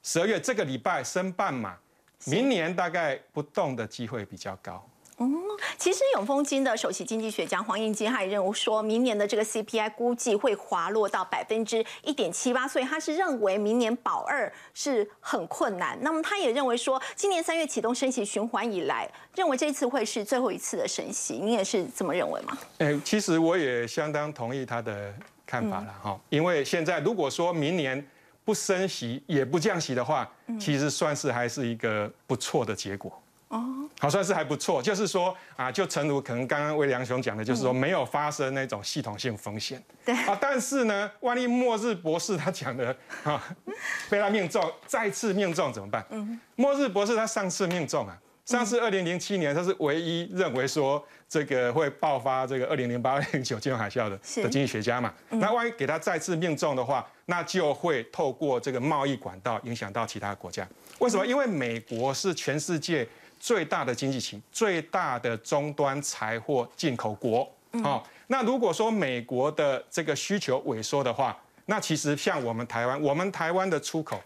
[0.00, 1.76] 十二月这个礼拜升半码，
[2.26, 4.80] 明年大概不动的机会比较高。
[5.78, 15.98] 其实永丰金的首席经济学家黄燕金他也认为说，明年的这个 CPI 估计会滑落到百分之一点七八，所以他是认为明年保二是很困难。
[16.02, 22.58] 那么他也认为说，今年三月启动升息循环以来，认为这次会是最后一次的升息，你也是这么认为吗？
[22.78, 25.14] 哎，其实我也相当同意他的
[25.46, 28.06] 看法了哈，因为现在如果说明年
[28.44, 33.22] 不升息也不降息的话，其实算是还是一个不错的结果。
[33.48, 34.82] 哦，好，算是还不错。
[34.82, 39.80] 就是说啊，就诚如可能刚刚魏良雄讲的，就是说没有发生那种系统性风险。
[40.04, 43.40] 对啊，但是呢，万一末日博士他讲的啊，
[44.10, 46.04] 被他 命中，再次命中怎么办？
[46.10, 55.14] 嗯，末日博士他上次命中啊，上次二零零七年他是唯一认为说这个会爆发这个二零零八、二零零九金融海啸的的经济学家嘛。
[55.28, 60.66] 那万一给他再次命中的话，那就会透过这个贸易管道影响到其他国家。
[60.98, 61.24] 为什么？
[61.24, 63.06] 因为美国是全世界。
[63.38, 67.48] 最大的经济体，最大的终端财货进口国，
[67.82, 74.20] 好，那如果说美国的这个需求萎缩的话，那其实像我们台湾，我们台湾的出口，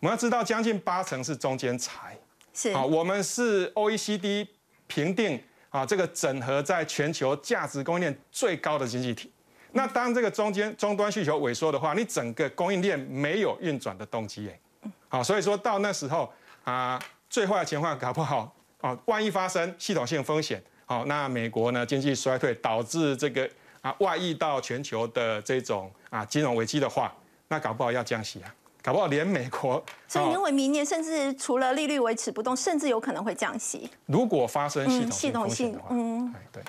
[0.00, 2.16] 我们要知道将近八成是中间材，
[2.52, 2.70] 是。
[2.70, 4.46] 啊，我们是 OECD
[4.86, 9.32] 评定啊，这个整合在全球价值供应链最高的经济体。
[9.72, 16.32] 那当这个中间终端需求萎缩的话，你整个供应链没有运转的动机，哎，好，所以说到那时候
[16.64, 17.00] 啊。
[17.30, 23.48] 最坏的情况搞不好哦，万一发生系统性风险，好，那美国呢经济衰退导致这个
[23.80, 27.14] 啊外溢到全球的这种啊金融危机的话，
[27.48, 29.82] 那搞不好要降息啊，搞不好连美国。
[30.08, 33.88] 所以你认为明年甚至除了利率维持不动，甚至有可能会降息？
[34.06, 36.62] 如果发生系统性的话，嗯，对。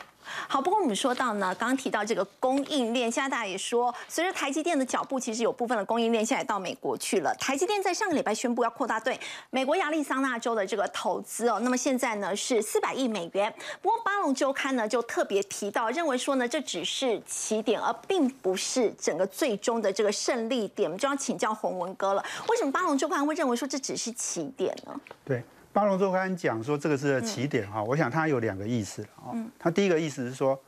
[0.47, 7.33] 好，不过我们说到呢，刚刚提到这个供应链，现在大家也说，随着台积电的脚步，其实有部分的供应链现在到美国去了。
[7.35, 13.53] 台积电在上个礼拜宣布要扩大对美国亚利桑那州的这个投资哦，那么现在呢是四百亿美元。
[13.81, 20.89] 不过巴龙周刊呢就特别提到，认为说呢这只是起点，而并不是整个最终的这个胜利点。
[20.89, 24.99] 我们就要请教洪文哥了，为什么巴龙周刊会认为说这只是起点呢？
[25.23, 25.43] 对。
[25.73, 29.31] 巴龙周刊讲说这个是起点哈，我想它有两个意思啊。
[29.57, 30.59] 它第一个意思是说，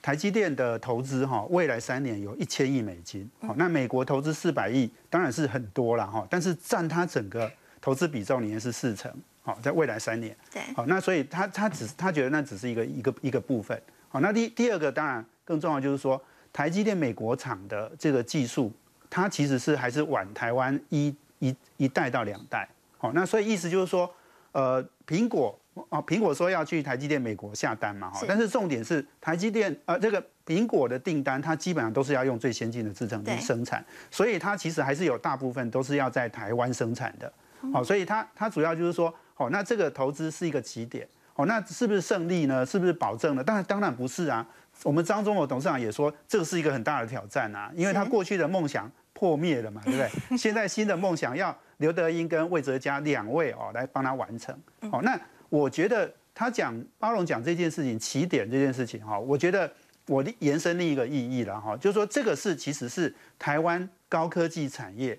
[0.00, 3.28] 台积电的投资哈，未来三年有一千亿美金。
[3.40, 9.12] 好，那美国投资四百亿，当然是很多了哈，但是占它整个投资比重里面是四成。
[9.42, 10.36] 好，在未来三年。
[10.52, 10.62] 对。
[10.76, 13.80] 好，那所以他他只他觉得那只是一个一个一个部分。
[14.08, 16.22] 好，那第第二个当然更重要就是说，
[16.52, 18.72] 台积电美国厂的这个技术，
[19.10, 22.68] 它其实是还是晚台湾一一一代到两代。
[22.96, 24.08] 好，那所以意思就是说。
[24.52, 37.32] 呃，苹果啊，苹果说要去台积电美国下单嘛，哈，但是重点是台积电呃，这个苹果的订单，它基本上都是要用最先进的制程去生产，所以它其实还是有大部分都是要在台湾生产的，
[37.72, 42.66] 好，所以它它主要就是说，好，那这个投资是一个起点，好，那是不是胜利呢？
[42.66, 43.42] 是不是保证了？
[43.42, 44.46] 当然当然不是啊，
[44.82, 50.10] 我们张忠谋董事长也说，这个是一个很大的挑战啊，因为他过去的梦想破灭了嘛，对不对？
[50.36, 51.56] 现在新的梦想要。
[51.82, 54.56] 刘德英跟魏哲嘉两位哦来帮他完成，
[54.88, 59.68] 好，那我觉得他讲巴龙讲这件事情起点这件事情哈，我觉得
[60.06, 65.18] 我的延伸另一个意义了哈，就是说这个是其实是台湾高科技产业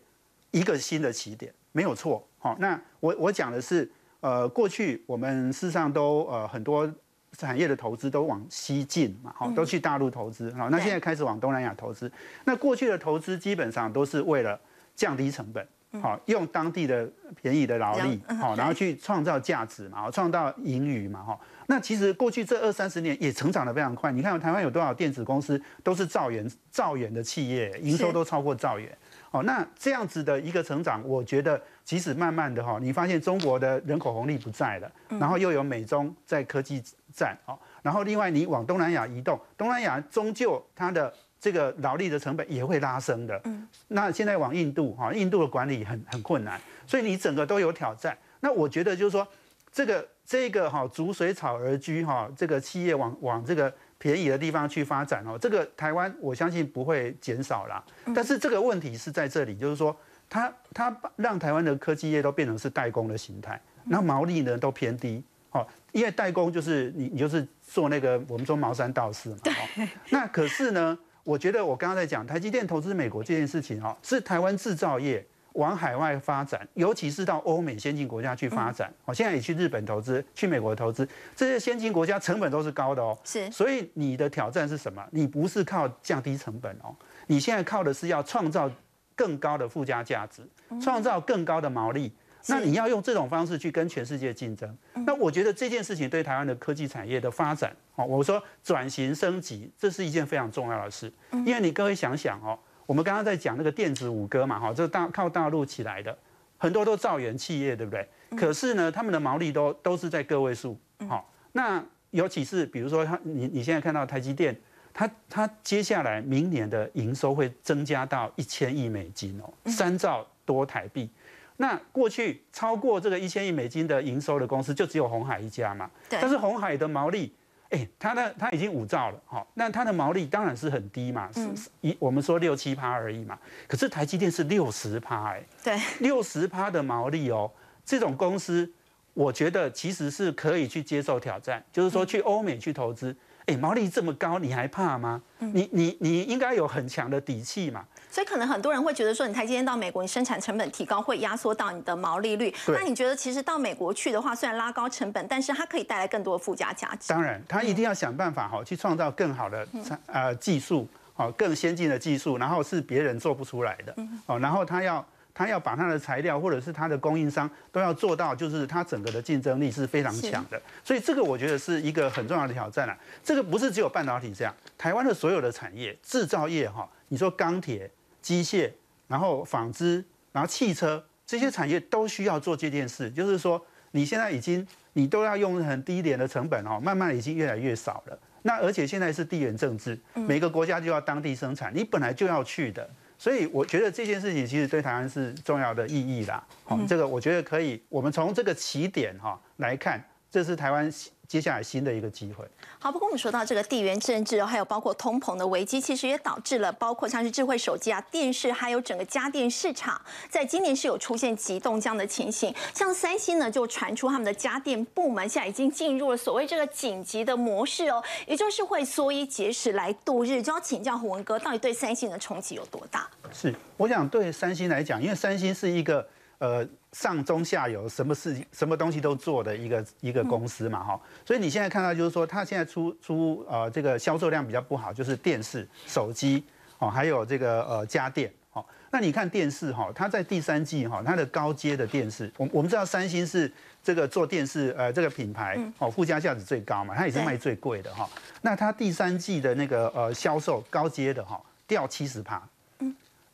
[0.52, 6.90] 一个新的起点，没有错，好，那我我讲的是呃过去我们事实上都呃很多
[7.38, 12.10] 产业的投资都往西进嘛，好，都去大陆投资，好，那现在开始往东南亚投资，
[12.46, 14.58] 那过去的投资基本上都是为了
[14.96, 15.68] 降低成本。
[16.02, 17.08] 好，用当地的
[17.40, 21.40] 便宜的劳力，好，然后去创造价值嘛，创造盈余嘛，哈。
[21.68, 24.12] 那其实过去这二三十年也成长的非常快。
[24.12, 28.98] 你看台湾有多少电子公司都是兆元兆元的企业，营收都超过兆元。
[29.32, 41.14] 哦，那这样子的一个成长，我觉得即使慢慢的哈，你发现中国的人口红利不在了，然后又有美中在科技战，哦，然后另外你往东南亚移动，东南亚终究它的。
[41.44, 43.38] 这个劳力的成本也会拉升的。
[43.44, 48.18] 嗯，那现在往印度哈，印度的管理很很困难，所以你整个都有挑战。
[48.40, 49.28] 那我觉得就是说，
[49.70, 57.84] 这个这个哈，逐水草而居哈，这个企业往往这个便宜的地方去发展哦，这个台湾我相信不会减少啦。
[58.16, 59.94] 但是这个问题是在这里，就是说，
[60.30, 65.22] 它它让台湾的科技业都变成是代工的形态，那毛利呢都偏低。
[65.52, 69.40] 哦，因为代工就是你你就是做那个我们说毛三道四嘛。
[69.44, 69.90] 对。
[70.10, 70.98] 那可是呢？
[71.24, 78.92] 我觉得我刚刚在讲台积电投资美国这件事情哦，是台湾制造业往海外发展，尤其是到欧美先进国家去发展。
[79.06, 83.18] 哦，现在也去日本投资，去美国投资，这些先进国家成本都是高的哦。
[83.24, 83.50] 是。
[83.52, 85.06] 所以你的挑战是什么？
[85.12, 86.94] 你不是靠降低成本哦，
[87.28, 88.70] 你现在靠的是要创造
[89.16, 90.42] 更高的附加价值，
[90.82, 92.12] 创造更高的毛利，
[92.48, 94.78] 那你要用这种方式去跟全世界竞争。
[95.06, 101.12] 那我觉得这件事情对台湾的科技产业的发展，哦，我说转型升级，这是一件非常重要的事。
[101.32, 106.18] 因为你各位想想哦，我们刚刚在讲那个电子五哥嘛，哈，这大靠大陆起来的，
[106.58, 108.08] 很多都造园企业，对不对？
[108.38, 110.78] 可是呢，他们的毛利都都是在个位数。
[111.08, 114.56] 好，那尤其是比如说，他你你现在看到台积电。
[114.96, 121.10] 它它接下来明年的营收会增加到一千亿美金哦，三兆多台币。
[121.58, 125.90] 那过去超过这个一千亿美金的营收的公司就只有红海一家嘛。
[126.10, 127.34] 但是红海的毛利，
[127.70, 131.48] 哎，它的它已经五兆了，哈，那它的毛利当然是很低嘛，是
[131.82, 133.38] 一我们说六七趴而已嘛。
[133.68, 137.50] 可是台积电是六十趴，哎，对，六十趴的毛利哦，
[137.86, 138.72] 这种公司，
[139.14, 143.16] 我觉得其实是可以去接受挑战，就是说去欧美去投资。
[143.46, 145.22] 哎，毛利这么高，你还怕吗？
[145.40, 147.86] 你你你应该有很强的底气嘛。
[148.14, 152.54] 所以可能很多人会觉得说，你台积电到美国，你生产成本提高会压缩到你的毛利率。
[152.68, 157.08] 那你觉得其实到美国去的话，虽然拉高成本，但是它可以带来更多的附加价值。
[157.08, 159.68] 当然，它一定要想办法哈，去创造更好的
[160.06, 163.96] 呃技术，好，更先进的技术，然后是别人做不出来的
[164.28, 165.04] 哦，然后它要。
[165.36, 170.62] 他要把他的材料或者是他的供应商都要做到，就是他整个的竞争力是非常强的。
[170.84, 172.96] 所以这个我觉得是一个很重要的挑战了。
[173.24, 177.90] 这个不是只有半导体这样，台湾的所有的产业，制造业哈，你说钢铁、
[178.24, 178.72] 机械，
[179.08, 183.12] 然后纺织，然后汽车这些产业都需要做这件事。
[183.12, 188.18] 就是说，你现在已经你都要用很低廉的成本哦，慢慢已经越来越少了。
[188.42, 192.90] 那而且现在是地缘政治，每个国家就要当地生产，你本来就要去的。
[193.18, 196.44] 所以我觉得这件事情其实对台湾是重要的意义啦。
[196.64, 200.92] 好，这个我觉得可以，我们从这个起点哈来看，这是台湾。
[201.28, 202.46] 接下来新的一个机会。
[202.78, 212.54] 好，不过我们说到这个地缘政治，还有包括通膨的危机，其实也导致了包括像是智慧手机啊、电视，还有整个家电市场，在今年是有出现急冻这样的情形。
[212.76, 220.42] 像三星呢，就传出他们的家电部门现在已经进入了所谓这个紧急的模式哦，也就是会缩衣节食来度日。
[220.42, 223.10] 就要请教胡文哥，到底对三星的冲击有多大？
[223.32, 226.08] 是，我想对三星来讲，因为三星是一个
[226.44, 226.68] 呃。
[226.96, 236.44] 上中下游什么事情、什么东西都做的一个一个公司嘛，哈，所以你现在看到就是说，它现在出出呃这个销售量比较不好，就是电视、手机
[236.78, 238.64] 哦，还有这个呃家电哦。
[238.92, 243.52] 那你看电视哈，它在第三季哈，它的高阶的电视，我我们知道三星是
[243.84, 248.08] 这个做电视呃这个品牌哦，附加价值最高嘛，它也是卖最贵的哈。
[248.44, 252.40] 那它第三季的那个呃销售高阶的哈掉七十趴。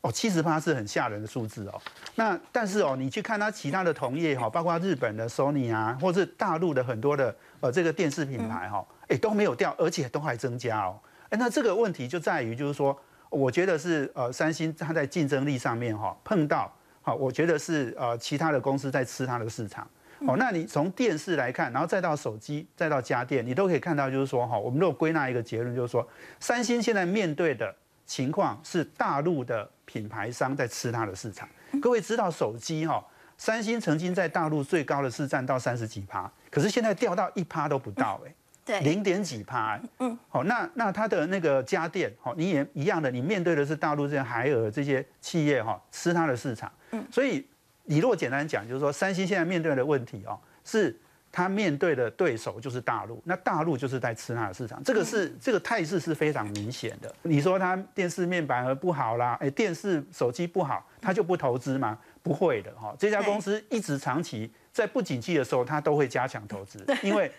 [0.02, 1.78] 哦，七十八是很吓人的数字哦。
[2.14, 10.98] 那但是哦，你去看它其他的同业哈，包括日本的 Sony 啊，或是大陆的很多的呃这个电视品牌哈，哎都没有掉，而且都还增加哦。
[11.28, 19.86] 哎，那这个问题就在于就是说，我觉得是呃三星它在竞争力上面哈碰到好，我觉得是呃其他的公司在吃它的市场。
[20.26, 26.08] 哦，那你从电视来看，然后再到手机，再到家电，你都可以看到就是说哈，我们如果归纳一个结论，就是说
[26.38, 27.74] 三星现在面对的。
[28.10, 31.48] 情况是大陆的品牌商在吃它的市场。
[31.80, 33.00] 各位知道手机哈，
[33.38, 39.80] 三星曾经在大陆最高的市占到三十几趴，可是现在掉到一趴都不到哎，对，零点几趴。
[40.00, 46.72] 嗯，好，那那它的那个家电，好，你也一样的，你面对的是大陆这些海尔这些企业哈，吃它的市场。
[46.90, 47.46] 嗯，所以
[47.84, 51.00] 你如果简单讲，就是说三星现在面对的问题哦，是。
[51.32, 57.14] 他面对的对手就是大陆，那大陆就是在吃它的市场，这个是这个态势是非常明显的。
[57.22, 61.96] 你说它电视面板而不好啦，哎，电视手机不好，它就不投资吗？
[62.22, 67.30] 不会的哈，这家公司一直长期在不景气的时候，它都会加强投资，因为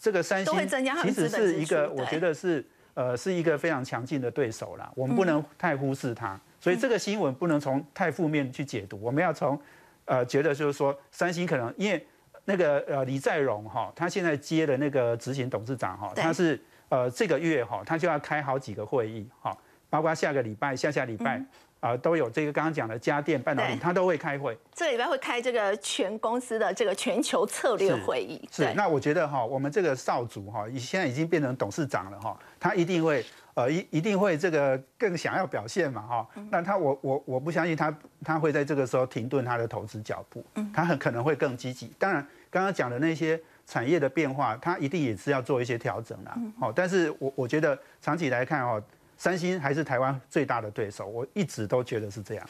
[0.00, 0.68] 这个三星
[1.02, 9.60] 其实是一个，我觉得是呃是一个非常强劲的对手啦，我们不能太忽视它，所以这个新闻不能从太负面去解读，我们要从
[10.06, 12.06] 呃觉得就是说三星可能因为。
[12.48, 19.54] 那个呃李在镕哈，他现在接了那个执行董事长哈，他是呃这个月哈，他就要开好几个会议哈，
[19.90, 21.42] 包括下个礼拜、下下礼拜
[21.80, 24.56] 啊都有这个刚刚讲的家电半导体，他都会开会。
[24.72, 28.48] 这个礼拜会开这个全公司的这个全球策略会议。
[28.52, 36.28] 是，那我觉得哈，我们这个少主哈，现在已经变成董事长了哈，他一定会呃一一定会这个更想要表现嘛哈。
[36.48, 37.92] 那他我我我不相信他
[38.24, 41.92] 他会在这个时候停顿他的投资脚步，他很可能会更积极。
[41.98, 42.24] 当然。
[42.50, 46.36] 刚刚讲的那些产业的变化，它一定也是要做一些调整啦。
[46.58, 48.82] 好，但是我我觉得长期来看哦，
[49.16, 52.46] 三星还是台湾最大的对手，我一直都觉得是这样。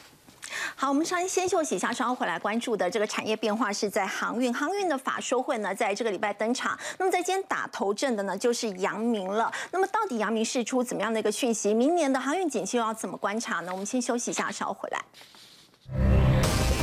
[0.77, 6.79] 好，我们稍先休息一下，稍后回来关注的这个产业变化是在航运，航运的法说会呢，在这个礼拜登场。
[6.99, 9.53] 那么在今天打头阵的呢，就是阳明了。
[9.73, 11.75] 那么到底阳明释出怎么样的一个讯息？
[11.75, 13.73] 明年的航运景气又要怎么观察呢？
[13.73, 16.76] 我们先休息一下，稍后回来。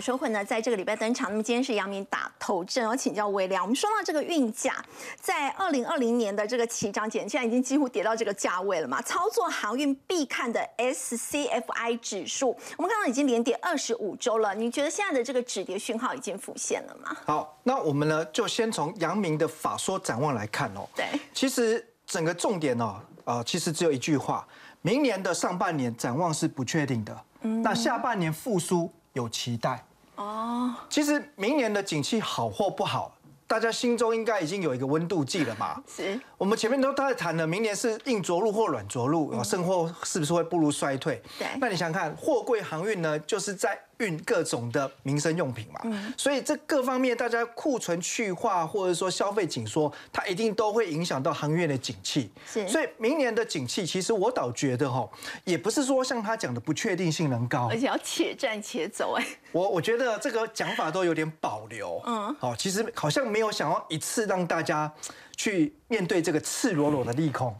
[0.00, 1.30] 说会呢，在这个礼拜登场。
[1.30, 3.62] 那么今天是阳明打头阵，我请教微良。
[3.62, 4.74] 我们说到这个运价，
[5.20, 9.00] 在二零二零年的这个起涨点，现在已经几乎跌到这个价位了嘛？
[9.02, 14.54] 操作航运必看的 SCFI 指数，我们看到已经连跌二十五周了。
[14.54, 17.16] 你觉得现在的这个止跌讯号已经浮现了吗？
[17.24, 20.86] 好，那我们呢就先从阳明的法说展望来看哦。
[20.94, 24.46] 对，其实整个重点哦，呃，其实只有一句话。
[24.82, 29.82] 明年的上半年展望是不确定的，那下半年复苏有期待。
[30.14, 35.82] 哦，其实明年的景气好或不好，大家心中应该已经有一个温度计了嘛。
[35.88, 36.20] 是。
[36.38, 41.22] 我们前面都在谈了，明年是硬着陆或软着陆，甚或是不是会步入衰退？
[41.38, 41.48] 对。
[41.58, 43.18] 那你想看货柜航运呢？
[43.20, 43.78] 就是在。
[43.98, 52.30] 运各种的民生用品嘛，所以这各方面大家库存去化或者说消费紧缩，它一定都会影响到航运的景气。
[52.46, 55.08] 是，所以明年的景气，其实我倒觉得哈，
[55.44, 59.26] 也不是说像他讲的不确定性能高，而且要且战且走哎。
[59.52, 62.02] 我我觉得这个讲法都有点保留。
[62.06, 64.92] 嗯，好，其实好像没有想要一次让大家
[65.36, 67.54] 去面对这个赤裸裸的利空。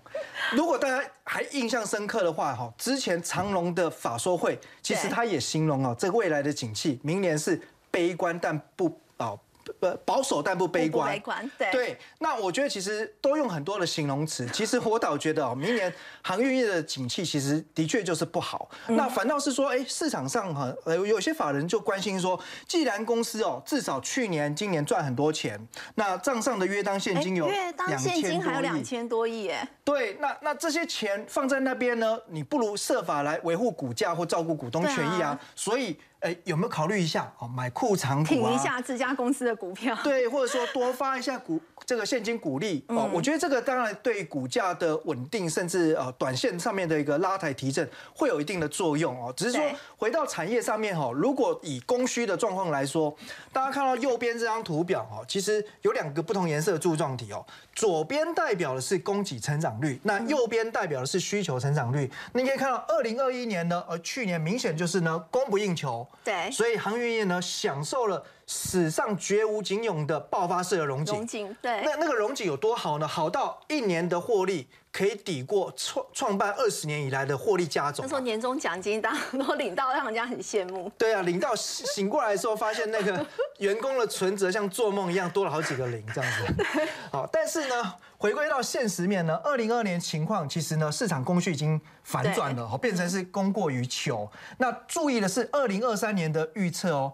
[0.53, 7.61] 如果大家还印象深刻的话，哈，之前长隆的法说会，其实他也形容哦，这未来的景气，明年是
[7.91, 9.35] 悲观但不啊。
[9.81, 11.13] 呃，保守但不悲观。
[11.13, 11.71] 悲观，对。
[11.73, 14.47] 对，那我觉得其实都用很多的形容词。
[14.53, 15.93] 其实 我倒觉得哦，明年
[16.23, 18.69] 航运业的景气其实的确就是不好。
[18.89, 25.61] 那反倒是说，哎，市场上很，呃，有些法人就关心说，既然公司哦，至少去年、今年赚很多钱，
[25.97, 29.69] 那账上的约当现金有两千还有两千多亿，哎。
[29.85, 35.39] 对，那那这些钱放在那边呢，你不如设法来维护股价或照顾股东权益啊。
[35.55, 35.99] 所以。
[36.27, 39.97] 哎，有没有考虑一下哦，买库藏股挺一下自家公司的股票？
[40.03, 43.09] 对，或者说多发一下股这个现金股利哦。
[43.13, 49.33] 我觉得这个当然对股价的稳定，甚至呃短线上面的一个拉抬提振会有一定的作用哦。
[49.37, 49.63] 只是说
[49.97, 53.17] 回到产业上面哈，如果以供需的状况来说，
[53.53, 57.47] 大家看到右边这张图表哦，其实有两个不同颜色的柱状体哦。
[57.77, 62.11] 左边代表的是供给成长率，那右边代表的是需求成长率。
[62.33, 68.25] 你可以看到，二零二一年呢，呃，去年明显就是呢供不应求，对，所以航运业呢享受了。
[68.49, 73.09] 史上绝无仅有的爆发式的融景，融景对，那那个融景有多好呢？
[73.09, 78.03] 好到一年的获利可以抵过创创办二十年以来的获利加总。
[78.03, 80.91] 那时候年终奖金大家都领到，让人家很羡慕。
[80.97, 83.27] 对啊，领到醒过来的时候，发现那个
[83.59, 86.89] 员工的存折像做梦一样多了好几个零这样子。
[87.13, 94.27] 好，但是呢，回归到现实面呢，二零二年情况其实呢，市场供需已经反转了，哦，变成是供过于求。
[94.57, 97.13] 那注意的是二零二三年的预测哦。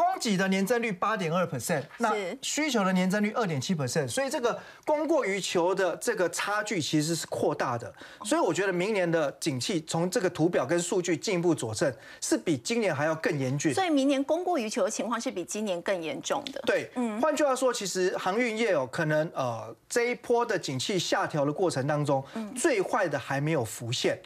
[0.00, 7.92] 供给的年增率八点二 percent，那需求的年增率二点七 percent，所以这个供过于求的这个差距其实是扩大的。
[8.24, 11.92] 所以我觉得明年的景气从这个图表跟数据进一步佐证，
[12.22, 13.74] 是比今年还要更严峻。
[13.74, 16.62] 所以明年供过于求的情况是比今年更严重的。
[16.64, 22.24] 对，嗯，换句话说，其实航运业哦，可能呃这一波的景气下调的过程当中，
[22.56, 24.18] 最坏的还没有浮现。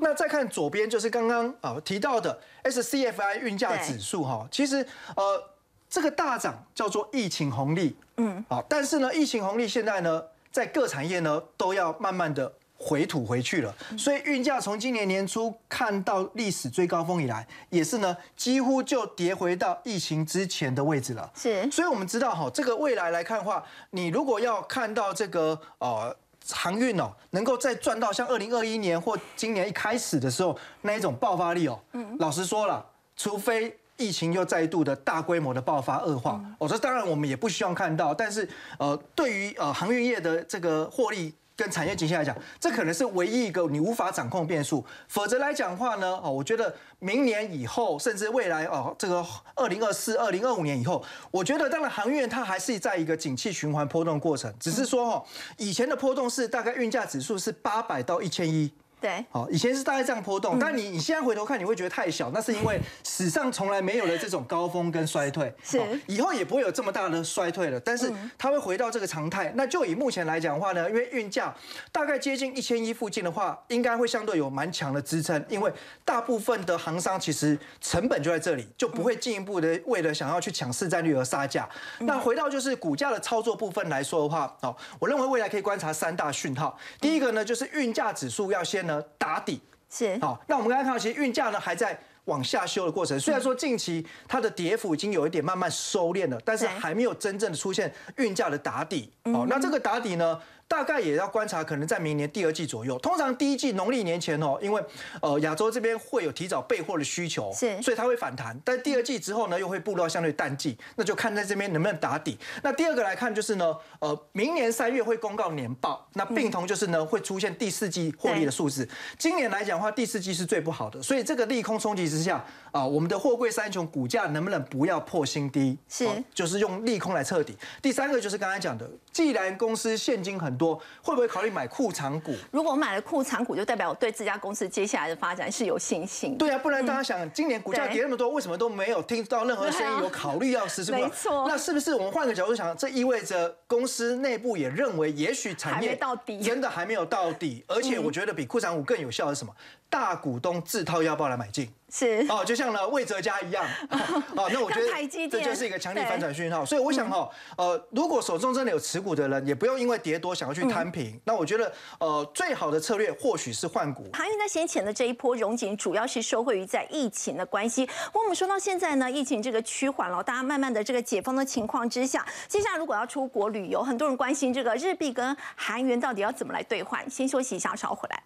[0.00, 5.50] 那再看左边，就是刚刚啊提到的 SCFI 运价指数哈，其实呃
[5.88, 10.22] 这个大涨叫做疫情红利，嗯，啊，但是呢疫情红利现在呢
[10.52, 26.16] 在各产业呢都要慢慢的回吐回去了，所以运价从今年年初看到历史最高峰以来，也是呢几乎就跌回到疫情之前的位置了，是，所以我们知道哈，这个未来来看的话，你如果要看到这个呃。
[26.52, 32.84] 航运哦，能够再赚到像二零二一年或今年一开始的时候那一种爆发力哦，嗯，老实说了，
[33.16, 41.34] 除非疫情又再度的大规模的爆发恶化，我说当然我们也不希望看到，但是呃，对于呃航运业的这个获利。
[41.56, 44.84] 跟产业景气来讲，这可能是唯一一个你无法掌控变数。
[45.08, 49.24] 否则来讲话呢，哦，我觉得明年以后，甚至未来哦，这个
[49.54, 55.24] 二零二四、二零二五年以后，我觉得当然航运它还是在一个景气循环波动过程，只是说哦，
[55.58, 58.72] 以前的波动是大概运价指数是八百到一千一。
[59.04, 69.52] 对，好，以前是大概这样波动，但你你现在回头看，你会觉得太小，那是因为史上从来没有了这种高峰跟衰退，是，以后也不会有这么大的衰退了，但是它会回到这个常态。
[69.56, 71.54] 那就以目前来讲的话呢，因为运价
[71.92, 75.70] 大概接近一千一附近的话，应该会相对有蛮强的支撑，因为
[76.02, 81.68] 大部分的行商其实成本就在这里，就不会进一步的为了想要去抢市占率而杀价。
[81.98, 88.93] 那回到就是股价的操作部分来说的话，哦，我认为未来可以观察三大讯号，第一个呢就是运价指数要先呢。
[89.18, 93.18] 打底是好，那我们刚才看到，其实运价呢还在往下修的过程。
[93.20, 99.12] 虽然说近期它的跌幅已经有一点慢慢收敛了，但是还没有真正的出现运价的打底。
[99.24, 102.98] 哦，那这个打底呢，大概也要观察，可能在明年第二季左右。
[102.98, 104.82] 通常第一季农历年前哦，因为
[105.20, 108.58] 呃亚洲这边会有提早备货的需求，是所以它会反弹。
[108.64, 112.38] 但第二季之后呢，又会步入到相对淡季，那就看在这边能不能打底。
[112.62, 118.88] 那第二个来看就是呢，呃，明年三月会公告年报，那并同就是呢会出现第四季获利的数字。
[119.18, 125.78] 今年来讲的话，第四季是最不好的，所以这个利空冲击之下啊，我们的货柜三雄股价能不能不要破新低？
[125.88, 127.56] 是哦就是用利空来彻底。
[127.80, 132.34] 第三个就是刚才讲的，既然公司现金很多，会不会考虑买库藏股？
[132.50, 136.36] 如果我买了库藏股，就代表我对这家公司接下来的发展是有信心。
[136.36, 140.98] 对啊，不然大家想，今年股价跌那么多，为什么都没有听到任何声音有考虑要实施股？
[140.98, 149.52] 没错那是不是我们换个角度想，这意味着公司内部也认为，也许产业没到底真的还没有到底，而且我觉得比库藏股更有效的是什么？
[149.88, 151.72] 大股东自掏腰包来买进。
[151.90, 153.64] 是哦，就像呢魏哲家一样，
[154.34, 156.64] 哦，那我觉得这就是一个强力反转讯号。
[156.64, 161.16] 所以我想哈，呃，如果手中真的有持股的人，也不用因为跌多想要去摊平。
[161.22, 164.10] 那我觉得，呃，最好的策略或许是换股。
[164.12, 167.86] 航运在先前的这一波融景，主要是受惠于在疫情的关系。
[167.86, 177.08] 不过我们说到现在呢，疫情这个趋缓了，大家慢慢的这个解封的情况之下，接下来如果要出国旅游，很多人关心这个日币跟韩元到底要怎么来兑换。
[177.08, 178.20] 先休息一下，稍后回来。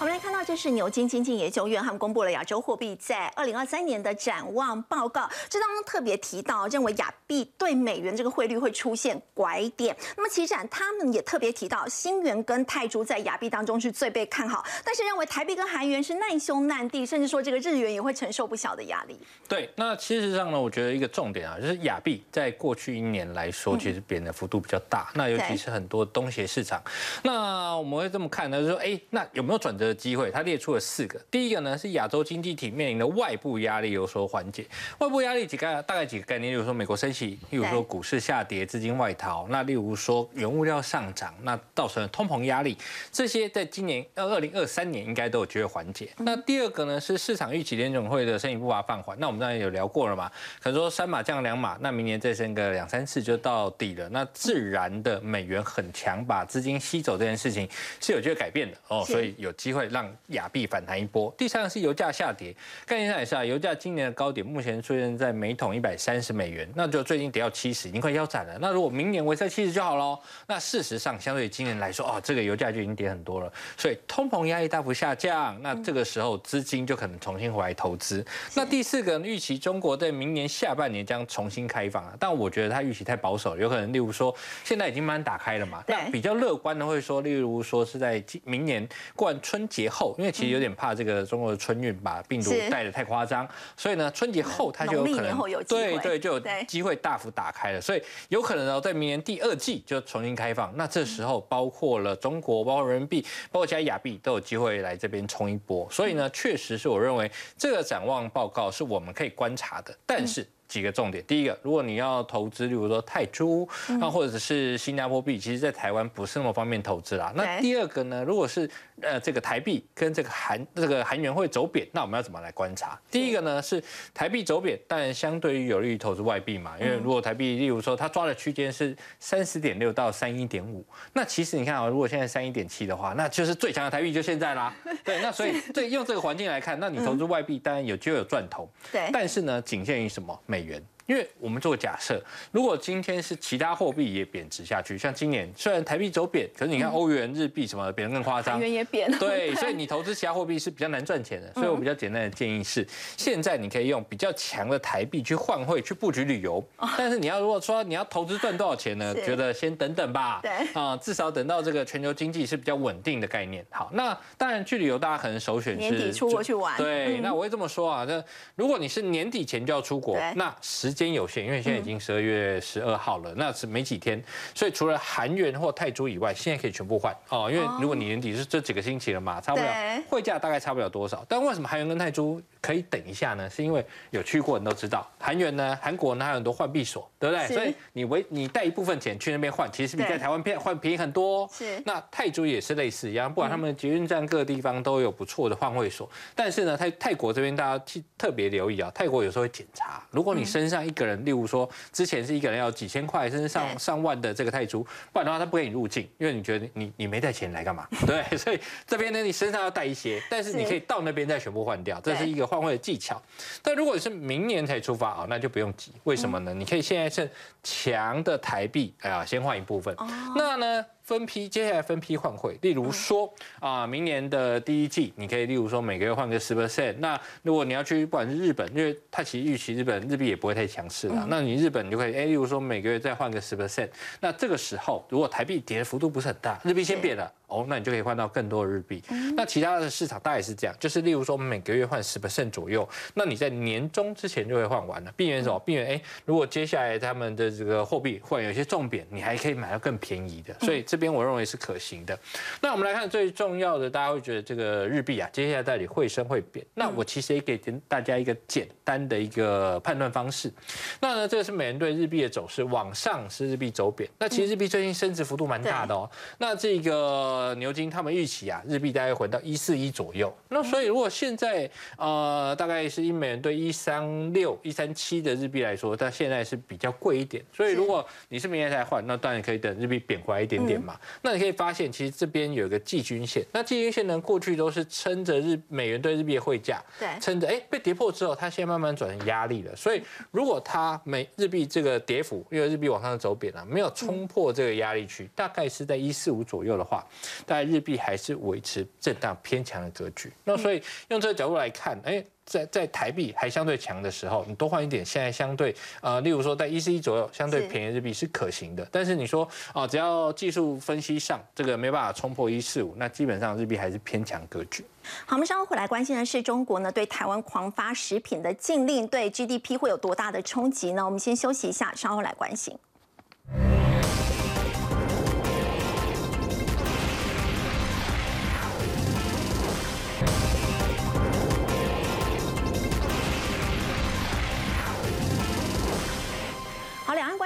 [0.00, 9.94] 我们来看到，这是牛津经济研究院他们公布了亚洲货币在二零二三年的展望报告，这当中特别提到，认为亚币对美元这个汇率会出现拐点。
[10.16, 19.18] 那么其实展他们也特别提到，新元跟泰铢在亚币当中是最被看好，但是认为台币跟韩元是难兄难弟，甚至说这个日元也会承受不小的压力。
[19.46, 25.10] 对，那其实上呢，我觉得一个重点啊，就是亚币在过去一年来说，其实贬的幅度比较大。
[25.14, 26.82] 那尤其是很多东协市场，
[27.22, 30.30] 那我们会这么看呢，就是说，哎，那有没有转折机会？
[30.30, 31.20] 它列出了四个。
[31.30, 34.66] 第一个呢是亚洲经济体面临的外部压力有所缓解。
[34.98, 42.76] 外部压力几个大概几个概念，例如说美国升息，例如说股市下跌、资金外逃，那例如说原物料上涨，那造成了通膨压力，
[43.10, 46.10] 这些在今年呃二零二三年应该都有机会缓解。
[46.18, 49.16] 那第二个呢是市场预期联总会的升息步伐放缓。
[49.18, 50.30] 那我们刚才有聊过了嘛？
[50.60, 54.08] 可能说三码降两码，那明年再升个两三次就到底了。
[54.08, 57.68] 那自然的美元很强，把资金吸走这件事情
[58.00, 61.32] 是有机会改变的哦，所以有机会让亚币反弹一波。
[61.38, 62.54] 第三个是油价下跌，
[62.86, 68.58] 概念上也是啊，油价今年的高点目前出现在每桶一百三十美元，那就最近跌到七十，已经快腰斩了。
[68.60, 70.18] 那如果明年维持在七十就好喽。
[70.46, 78.24] 那事实上，相对于今年来说，哦，这个油价就已经跌很多了，所以通膨压力大幅下降，那这个时候资金就可能重新回来投资。
[78.54, 100.70] 那第四个，预期中国在明年下半年将重新开放啊，但我觉得它预期太保守，有可能例如说现在已经慢慢打开了嘛，那比较乐观的会说，例如说是在今明年过完春节后，因为其实有点怕这个中国的春运把病毒是带的太夸张，所以呢，春节后它就有可能对对就有对机会大幅打开了，所以有可能呢在明年第二季就重新开放。
[100.76, 105.88] 那这时候包括了中国、包括人民币、包括其他亚币都有机会来这边冲一波。
[105.90, 110.46] 所以呢，确实是我认为这个展望报告是我们可以观察的，但是。
[110.70, 113.68] 几个重点，第一个，如果你要投资，例如说泰铢，
[113.98, 117.32] 那或者是新加坡币，其实在台湾不是那么方便投资啦。
[117.34, 118.70] 那第二个呢，如果是
[119.02, 122.98] 呃这个台币跟这个韩这个韩元会走贬，那我们要怎么来观察？
[123.10, 123.82] 第一个呢是
[124.14, 134.74] 台币走贬，但相对于有利于投资外币嘛，因为如果台币，例如说它抓的区间是三十点六到三一点五，那其实你看啊，如果现在三一点七的话，那就是最强的台币就现在啦。
[135.04, 140.82] 对，那所以对用这个环境来看，那你投资外币当然有机会有赚头，对但是呢，仅限于什么美元。
[141.10, 151.52] 因为我们做假设，如果今天是其他货币也贬值下去，像今年虽然台币走贬，可是你看欧元、日币什么的贬得更夸张韩，元也贬 了，对，所以你投资其他货币是比较难赚钱的。
[151.54, 152.86] 所以我比较简单的建议是，
[153.16, 156.64] 现在你可以用比较强的台币去换汇去布局旅游，
[156.96, 159.12] 但是你要如果说你要投资赚多少钱呢？
[159.12, 160.38] 是觉得先等等吧。
[160.40, 163.66] 对啊，至少等到这个全球经济是比较稳定的概念。
[163.70, 168.22] 好，那当然去旅游，大家可能首选是年底出国去玩对，嗯那我会这么说啊，那
[168.54, 174.22] 如果你是年底前就要出国对，那时间有限，因为现在已经十二月十二号了，那是没几天，
[174.54, 177.14] 所以除了韩元或泰铢以外，现在可以全部换。
[177.28, 180.02] 哦，因为如果你年底是这几个星期了嘛，差不了对。
[180.08, 181.24] 汇价大概差不了多少。
[181.28, 183.48] 但为什么韩元跟泰铢可以等一下呢？
[183.48, 187.46] 是因为有去过人都知道，韩元呢，韩国呢还有很多换币所，对不对？
[187.48, 191.50] 所以你为你带一部分钱去那边换，其实比在台湾便换便宜很多、哦。
[191.52, 191.82] 是。
[191.84, 207.86] 那泰铢也是类似一样，不管他们捷运站各个地方都有不错的换汇所，但是呢，泰泰国这边大家去特别留意啊，泰国有时候会检查，如果你身上像一个人，例如说之前是一个人要几千块甚至上上万的这个泰铢，不然的话他不给你入境，因为你觉得你你没带钱来干嘛？
[208.06, 213.20] 对，所以这边呢你身上要带一些，但是你可以到那边再全部换掉，这是一个换汇的技巧。
[213.62, 216.54] 但如果你是明年才出发啊，那就不用急，为什么呢？
[216.54, 217.30] 你可以现在趁
[217.62, 219.94] 强的台币，哎呀，先换一部分。
[220.34, 220.84] 那呢？
[221.10, 222.56] 分批，接下来分批换汇。
[222.62, 226.94] 例如说啊，明年的第一季，你可以例如说每个月换个十 percent。
[226.98, 233.88] 那如果你要去不管是日本，因为它其实预期日本日币也不会太强势了，那你日本你就可以哎，例如说每个月再换个十 percent。
[234.20, 237.28] 那这个时候，如果台币跌的幅度不是很大，日币先贬了。
[237.50, 239.02] 哦，那你就可以换到更多的日币。
[239.36, 245.58] 那其他的市场大概是这样，就是例如说每个月换十 percent 左右，那你在年终之前就会换完了，避免什么？
[245.60, 250.54] 避免哎，如果接下来他们的这个货币忽然有些重贬，你还可以买到更便宜的。
[250.60, 252.18] 所以这边我认为是可行的。
[252.60, 256.64] 那我们来看最重要的，大家会觉得这个日币啊，接下来到底会升会贬？
[256.74, 260.52] 那我其实也给大家一个简单的一个判断方式。
[261.00, 264.08] 那呢，这个是美元对日币的走势，往上是日币走贬。
[264.18, 266.08] 那其实日币最近升值幅度蛮大的哦。
[266.38, 267.39] 那这个。
[267.40, 270.30] 呃，牛津他们预期啊，日币大概回到一四一左右。
[270.50, 277.42] 那所以如果现在呃，大概是一美元兑一三六、一三七的日币来说，它现在是比较贵一点。
[277.50, 281.00] 所以如果你是明年才换，那当然可以等日币贬回来一点点嘛。
[281.22, 283.42] 那你可以发现，其实这边有一个季均线。
[283.52, 287.48] 那季均线呢，过去都是撑着日美元对日币的汇价，对，撑着。
[287.48, 289.74] 哎，被跌破之后，它现在慢慢转成压力了。
[289.74, 297.06] 所以如果它美日币这个跌幅，因为日币往上走贬了，没有冲破这个压力区，大概是在一四五左右的话。
[297.46, 308.86] 大概日币还是维持震荡偏强的格局，那所以用这个角度来看，哎，在在台币还相对强的时候，你多换一点，现在相对呃，例如说在一四一左右，相对便宜日币是可行的。
[308.90, 314.84] 但是你说啊，只要技术分析上这个没办法冲破一四五，那基本上日币还是偏强格局。
[315.26, 321.04] 好，我们稍后回来关心的是中国呢对台湾狂发食品的禁令，对 GDP 会有多大的冲击呢？
[321.04, 322.76] 我们先休息一下，稍后来关心。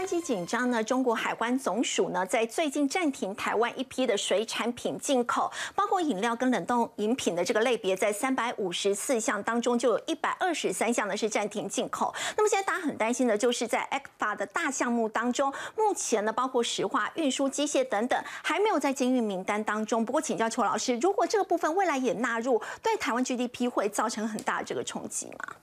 [0.04, 12.14] 关系紧张呢，中国海关总署呢在最近暂停台湾一批的水产品进口，包括饮料跟冷冻饮品的这个类别，在三百五十四项当中，就有一百二十三项呢是暂停进口。
[12.36, 20.04] 那么现在大家很担心的就是在 ECFA 的大项目当中，目前呢包括石化、运输、机械等等，还没有在禁运名单当中。
[20.04, 25.56] 不过请教邱老师，如果这个部分未来也纳入，对台湾 GDP 会造成很大的这个冲击吗？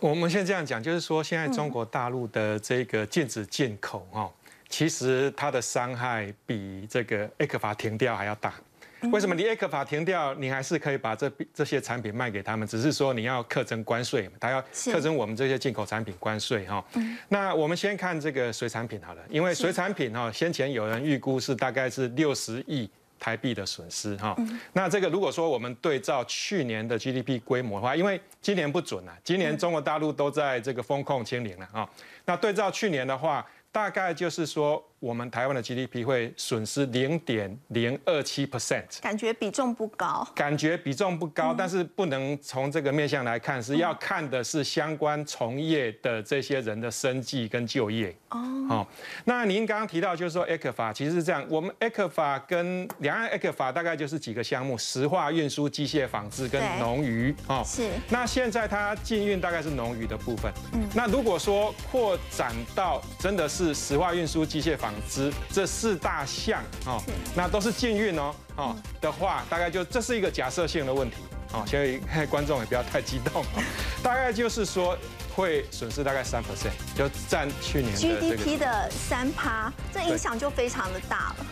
[0.00, 4.30] 我们现在这样讲，就是说，现在中国大陆的这个禁止进口哦，
[4.68, 8.54] 其实它的伤害比这个 A 克法停掉还要大。
[9.12, 12.66] 为什么你 A 克法停掉，你还是可以把这这些产品卖给他们？
[12.66, 14.60] 只是说你要课征关税，他要
[14.92, 16.84] 课征我们这些进口产品关税哈。
[17.28, 22.88] 那我们先看这个水产品好了，因为水产品哈，先前有人预估是大概是六十亿。
[23.18, 24.36] 台币的损失哈，
[24.72, 31.88] 那这个如果说我们对照去年的 GDP 规模的话，因为今年不准啊，今年中国大陆都在这个风控清零了啊，
[32.24, 34.82] 那对照去年的话，大概就是说。
[35.00, 40.26] 我们台湾的 GDP 会损失零点零二七 percent，感觉比重不高。
[40.34, 48.14] 感觉比重不高，但是不能从这个面向来看，是要看的是相关从业的这些人的生计跟就业。
[48.30, 48.88] 哦，好，
[49.24, 57.34] 那您刚刚提到就是说 e c 法其实是这样，我们 e c 法跟两岸 e c 法大概就是几个项目：石化、运输、机械、纺织跟农渔。
[57.46, 57.88] 哦，是。
[58.10, 60.52] 那现在它禁运大概是农渔的部分。
[60.74, 60.86] 嗯。
[60.94, 67.02] 那如果说扩展到真的是石化、运输、机械、纺织这四大项哦，
[67.36, 71.16] 那都是禁运哦，哦的话，大概就这是一个假设性的问题
[71.52, 73.44] 哦，所以观众也不要太激动，
[74.02, 74.96] 大概就是说
[75.36, 81.46] 会损失大概三 percent，就占去年 GDP 的三趴，这影响就非常的大了。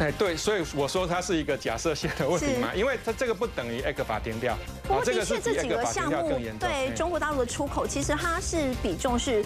[0.00, 4.56] 哎，对，所以我说它是一个假设性的问题嘛，因为它这个不等于 A 克法停掉。
[4.84, 9.36] 不过的确这几个项目对中国大陆的出口，其实它是比重是